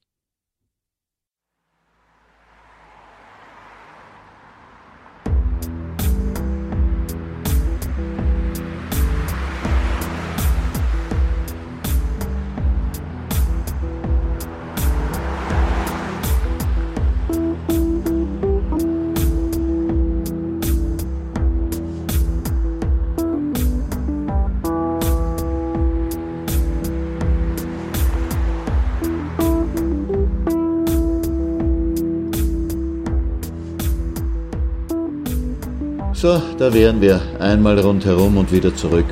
So, 36.20 36.42
da 36.58 36.74
wären 36.74 37.00
wir 37.00 37.20
einmal 37.38 37.78
rundherum 37.78 38.38
und 38.38 38.50
wieder 38.50 38.74
zurück. 38.74 39.04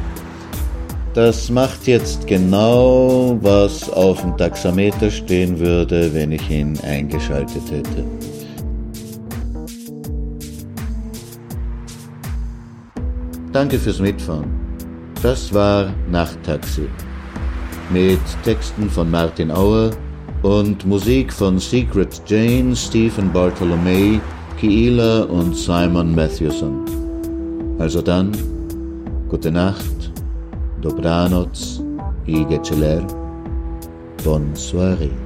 Das 1.14 1.48
macht 1.50 1.86
jetzt 1.86 2.26
genau, 2.26 3.38
was 3.42 3.88
auf 3.92 4.22
dem 4.22 4.36
Taxameter 4.36 5.09
stehen 5.09 5.57
würde, 5.61 6.12
wenn 6.12 6.32
ich 6.32 6.50
ihn 6.50 6.76
eingeschaltet 6.80 7.62
hätte. 7.70 8.04
Danke 13.52 13.78
fürs 13.78 14.00
Mitfahren. 14.00 14.50
Das 15.22 15.54
war 15.54 15.94
Nachttaxi. 16.11 16.88
Mit 17.90 18.18
Texten 18.42 18.90
von 18.90 19.09
Martin 19.09 19.52
Auer 19.52 19.92
und 20.42 20.84
Musik 20.84 21.32
von 21.32 21.61
Secret 21.61 22.20
Jane, 22.26 22.74
Stephen 22.74 23.32
Bartolomei, 23.32 24.20
Kiela 24.59 25.24
und 25.24 25.54
Simon 25.54 26.14
Matthewson. 26.14 26.84
Also 27.78 28.00
dann, 28.00 28.32
gute 29.28 29.50
Nacht, 29.50 30.12
dobranoc 30.80 31.50
i 32.26 32.44
geceler, 32.44 33.02
bon 34.24 34.54
soirée. 34.54 35.25